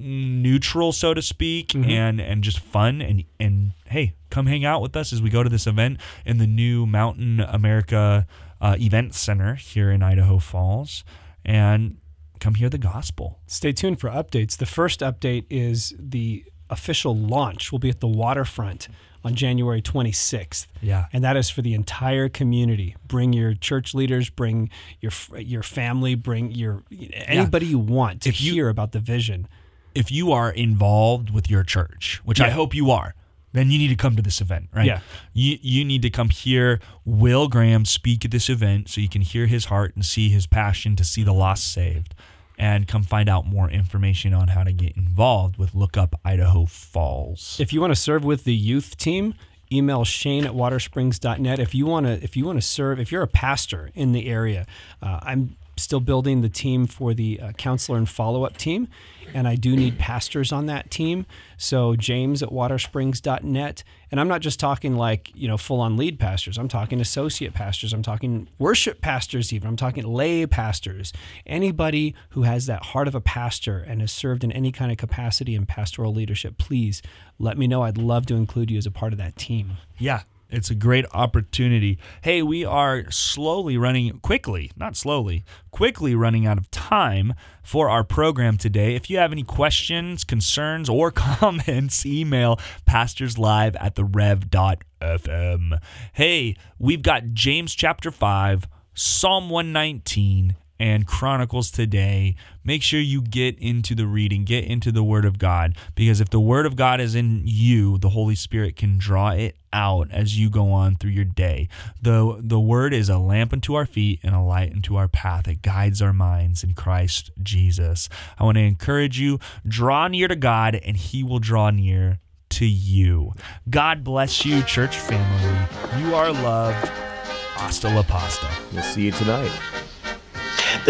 neutral 0.00 0.92
so 0.92 1.14
to 1.14 1.22
speak 1.22 1.74
and 1.74 2.20
and 2.20 2.42
just 2.42 2.58
fun 2.58 3.00
and 3.00 3.24
and 3.38 3.72
hey 3.86 4.14
come 4.30 4.46
hang 4.46 4.64
out 4.64 4.80
with 4.82 4.96
us 4.96 5.12
as 5.12 5.20
we 5.20 5.28
go 5.30 5.42
to 5.42 5.48
this 5.50 5.66
event 5.66 5.98
in 6.24 6.38
the 6.38 6.46
new 6.46 6.86
mountain 6.86 7.40
america 7.40 8.26
uh, 8.60 8.76
event 8.78 9.14
center 9.14 9.54
here 9.54 9.90
in 9.90 10.02
idaho 10.02 10.38
falls 10.38 11.04
and 11.44 11.96
come 12.38 12.54
hear 12.54 12.68
the 12.70 12.78
gospel 12.78 13.38
Stay 13.46 13.72
tuned 13.72 14.00
for 14.00 14.08
updates. 14.10 14.56
The 14.56 14.66
first 14.66 15.00
update 15.00 15.44
is 15.50 15.92
the 15.98 16.44
official 16.70 17.14
launch 17.16 17.72
will 17.72 17.78
be 17.80 17.90
at 17.90 18.00
the 18.00 18.06
waterfront 18.08 18.88
on 19.24 19.34
January 19.34 19.82
26th. 19.82 20.66
Yeah. 20.80 21.06
And 21.12 21.22
that 21.24 21.36
is 21.36 21.50
for 21.50 21.60
the 21.62 21.74
entire 21.74 22.28
community. 22.30 22.96
Bring 23.06 23.32
your 23.34 23.52
church 23.54 23.92
leaders, 23.92 24.30
bring 24.30 24.70
your 25.00 25.10
your 25.36 25.62
family, 25.64 26.14
bring 26.14 26.52
your 26.52 26.82
anybody 27.12 27.66
you 27.66 27.78
want 27.78 28.22
to 28.22 28.28
If 28.30 28.40
you- 28.40 28.52
hear 28.54 28.68
about 28.70 28.92
the 28.92 29.00
vision. 29.00 29.48
If 29.94 30.10
you 30.10 30.32
are 30.32 30.50
involved 30.50 31.30
with 31.30 31.50
your 31.50 31.62
church, 31.62 32.20
which 32.24 32.40
I 32.40 32.50
hope 32.50 32.74
you 32.74 32.90
are, 32.90 33.14
then 33.52 33.70
you 33.70 33.78
need 33.78 33.88
to 33.88 33.96
come 33.96 34.16
to 34.16 34.22
this 34.22 34.40
event, 34.40 34.68
right? 34.74 34.86
Yeah. 34.86 35.00
You 35.32 35.58
you 35.60 35.84
need 35.84 36.02
to 36.02 36.10
come 36.10 36.30
hear 36.30 36.80
Will 37.04 37.48
Graham 37.48 37.84
speak 37.84 38.24
at 38.24 38.30
this 38.30 38.48
event 38.48 38.88
so 38.88 39.00
you 39.00 39.08
can 39.08 39.22
hear 39.22 39.46
his 39.46 39.66
heart 39.66 39.94
and 39.94 40.04
see 40.04 40.28
his 40.28 40.46
passion 40.46 40.96
to 40.96 41.04
see 41.04 41.22
the 41.22 41.32
lost 41.32 41.72
saved. 41.72 42.14
And 42.58 42.86
come 42.86 43.02
find 43.02 43.26
out 43.26 43.46
more 43.46 43.70
information 43.70 44.34
on 44.34 44.48
how 44.48 44.64
to 44.64 44.72
get 44.72 44.94
involved 44.94 45.56
with 45.56 45.74
Look 45.74 45.96
Up 45.96 46.20
Idaho 46.26 46.66
Falls. 46.66 47.56
If 47.58 47.72
you 47.72 47.80
want 47.80 47.90
to 47.90 47.98
serve 47.98 48.22
with 48.22 48.44
the 48.44 48.54
youth 48.54 48.98
team, 48.98 49.32
email 49.72 50.04
Shane 50.04 50.44
at 50.44 50.52
watersprings.net. 50.52 51.58
If 51.58 51.74
you 51.74 51.86
want 51.86 52.04
to, 52.04 52.22
if 52.22 52.36
you 52.36 52.44
want 52.44 52.58
to 52.58 52.66
serve, 52.66 53.00
if 53.00 53.10
you're 53.10 53.22
a 53.22 53.28
pastor 53.28 53.90
in 53.94 54.12
the 54.12 54.28
area, 54.28 54.66
uh, 55.02 55.20
I'm 55.22 55.56
still 55.82 56.00
building 56.00 56.40
the 56.40 56.48
team 56.48 56.86
for 56.86 57.14
the 57.14 57.40
uh, 57.40 57.52
counselor 57.52 57.98
and 57.98 58.08
follow 58.08 58.44
up 58.44 58.56
team, 58.56 58.88
and 59.34 59.46
I 59.46 59.54
do 59.54 59.76
need 59.76 59.98
pastors 59.98 60.52
on 60.52 60.66
that 60.66 60.90
team. 60.90 61.26
So 61.56 61.96
James 61.96 62.42
at 62.42 62.50
watersprings.net, 62.50 63.84
and 64.10 64.20
I'm 64.20 64.28
not 64.28 64.40
just 64.40 64.58
talking 64.58 64.96
like 64.96 65.30
you 65.34 65.48
know 65.48 65.56
full 65.56 65.80
on 65.80 65.96
lead 65.96 66.18
pastors. 66.18 66.58
I'm 66.58 66.68
talking 66.68 67.00
associate 67.00 67.54
pastors. 67.54 67.92
I'm 67.92 68.02
talking 68.02 68.48
worship 68.58 69.00
pastors. 69.00 69.52
Even 69.52 69.68
I'm 69.68 69.76
talking 69.76 70.04
lay 70.04 70.46
pastors. 70.46 71.12
Anybody 71.46 72.14
who 72.30 72.42
has 72.42 72.66
that 72.66 72.86
heart 72.86 73.08
of 73.08 73.14
a 73.14 73.20
pastor 73.20 73.78
and 73.78 74.00
has 74.00 74.12
served 74.12 74.44
in 74.44 74.52
any 74.52 74.72
kind 74.72 74.90
of 74.90 74.98
capacity 74.98 75.54
in 75.54 75.66
pastoral 75.66 76.12
leadership, 76.12 76.58
please 76.58 77.02
let 77.38 77.56
me 77.56 77.66
know. 77.66 77.82
I'd 77.82 77.98
love 77.98 78.26
to 78.26 78.34
include 78.34 78.70
you 78.70 78.78
as 78.78 78.86
a 78.86 78.90
part 78.90 79.12
of 79.12 79.18
that 79.18 79.36
team. 79.36 79.78
Yeah, 79.98 80.22
it's 80.50 80.70
a 80.70 80.74
great 80.74 81.04
opportunity. 81.12 81.98
Hey, 82.22 82.42
we 82.42 82.64
are 82.64 83.10
slowly 83.10 83.76
running, 83.76 84.18
quickly, 84.20 84.70
not 84.76 84.96
slowly, 84.96 85.44
quickly 85.70 86.14
running 86.14 86.46
out 86.46 86.58
of 86.58 86.70
time 86.70 87.34
for 87.62 87.88
our 87.88 88.04
program 88.04 88.56
today. 88.56 88.94
If 88.94 89.08
you 89.08 89.18
have 89.18 89.32
any 89.32 89.42
questions, 89.42 90.24
concerns, 90.24 90.88
or 90.88 91.10
comments, 91.12 92.04
email 92.04 92.58
pastorslive 92.88 93.76
at 93.80 93.94
the 93.94 94.04
rev 94.04 94.50
dot 94.50 94.82
FM. 95.00 95.78
Hey, 96.12 96.56
we've 96.78 97.02
got 97.02 97.32
James 97.32 97.74
chapter 97.74 98.10
5, 98.10 98.68
Psalm 98.94 99.48
119, 99.50 100.56
and 100.80 101.06
Chronicles 101.06 101.70
today. 101.70 102.34
Make 102.64 102.82
sure 102.82 102.98
you 102.98 103.20
get 103.20 103.58
into 103.58 103.94
the 103.94 104.06
reading, 104.06 104.44
get 104.44 104.64
into 104.64 104.90
the 104.90 105.04
Word 105.04 105.26
of 105.26 105.38
God, 105.38 105.76
because 105.94 106.20
if 106.20 106.30
the 106.30 106.40
Word 106.40 106.64
of 106.64 106.74
God 106.74 107.00
is 107.00 107.14
in 107.14 107.42
you, 107.44 107.98
the 107.98 108.08
Holy 108.08 108.34
Spirit 108.34 108.76
can 108.76 108.96
draw 108.96 109.30
it 109.30 109.56
out 109.74 110.10
as 110.10 110.38
you 110.38 110.48
go 110.48 110.72
on 110.72 110.96
through 110.96 111.10
your 111.10 111.26
day. 111.26 111.68
The, 112.00 112.40
the 112.40 112.58
Word 112.58 112.94
is 112.94 113.10
a 113.10 113.18
lamp 113.18 113.52
unto 113.52 113.74
our 113.74 113.84
feet 113.84 114.20
and 114.22 114.34
a 114.34 114.40
light 114.40 114.72
unto 114.72 114.96
our 114.96 115.06
path. 115.06 115.46
It 115.46 115.60
guides 115.60 116.00
our 116.00 116.14
minds 116.14 116.64
in 116.64 116.72
Christ 116.72 117.30
Jesus. 117.42 118.08
I 118.38 118.44
want 118.44 118.56
to 118.56 118.62
encourage 118.62 119.20
you 119.20 119.38
draw 119.68 120.08
near 120.08 120.28
to 120.28 120.36
God, 120.36 120.74
and 120.74 120.96
He 120.96 121.22
will 121.22 121.40
draw 121.40 121.68
near 121.68 122.20
to 122.50 122.64
you. 122.64 123.32
God 123.68 124.02
bless 124.02 124.46
you, 124.46 124.62
church 124.62 124.96
family. 124.96 126.02
You 126.02 126.14
are 126.14 126.32
loved. 126.32 126.88
Hasta 126.88 127.94
la 127.94 128.02
pasta. 128.02 128.48
We'll 128.72 128.82
see 128.82 129.02
you 129.02 129.12
tonight. 129.12 129.52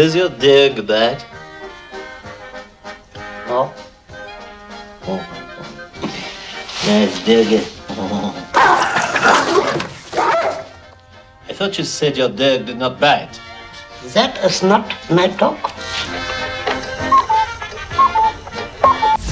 Does 0.01 0.15
your 0.15 0.29
dog 0.29 0.87
bite? 0.87 1.23
Oh? 3.45 3.71
Oh. 5.05 5.21
oh. 6.01 6.11
Nice 6.87 7.19
doggy. 7.19 7.57
I 11.47 11.53
thought 11.53 11.77
you 11.77 11.83
said 11.83 12.17
your 12.17 12.29
dog 12.29 12.65
did 12.65 12.79
not 12.79 12.99
bite. 12.99 13.39
That 14.15 14.43
is 14.43 14.63
not 14.63 14.91
my 15.11 15.27
dog. 15.27 15.59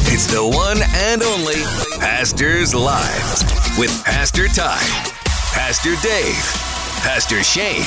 It's 0.05 0.27
the 0.27 0.45
one 0.45 0.77
and 1.09 1.23
only 1.23 1.65
Pastors 1.97 2.75
Live 2.75 3.25
with 3.79 4.03
Pastor 4.05 4.47
Ty, 4.47 4.77
Pastor 5.51 5.95
Dave, 6.07 6.45
Pastor 7.01 7.41
Shane, 7.41 7.81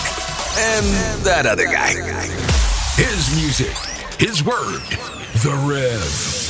and 0.59 0.85
that 1.23 1.47
other 1.47 1.67
guy. 1.67 2.52
His 2.97 3.35
music, 3.37 3.75
his 4.21 4.45
word, 4.45 4.83
the 5.43 5.55
Rev. 5.67 6.42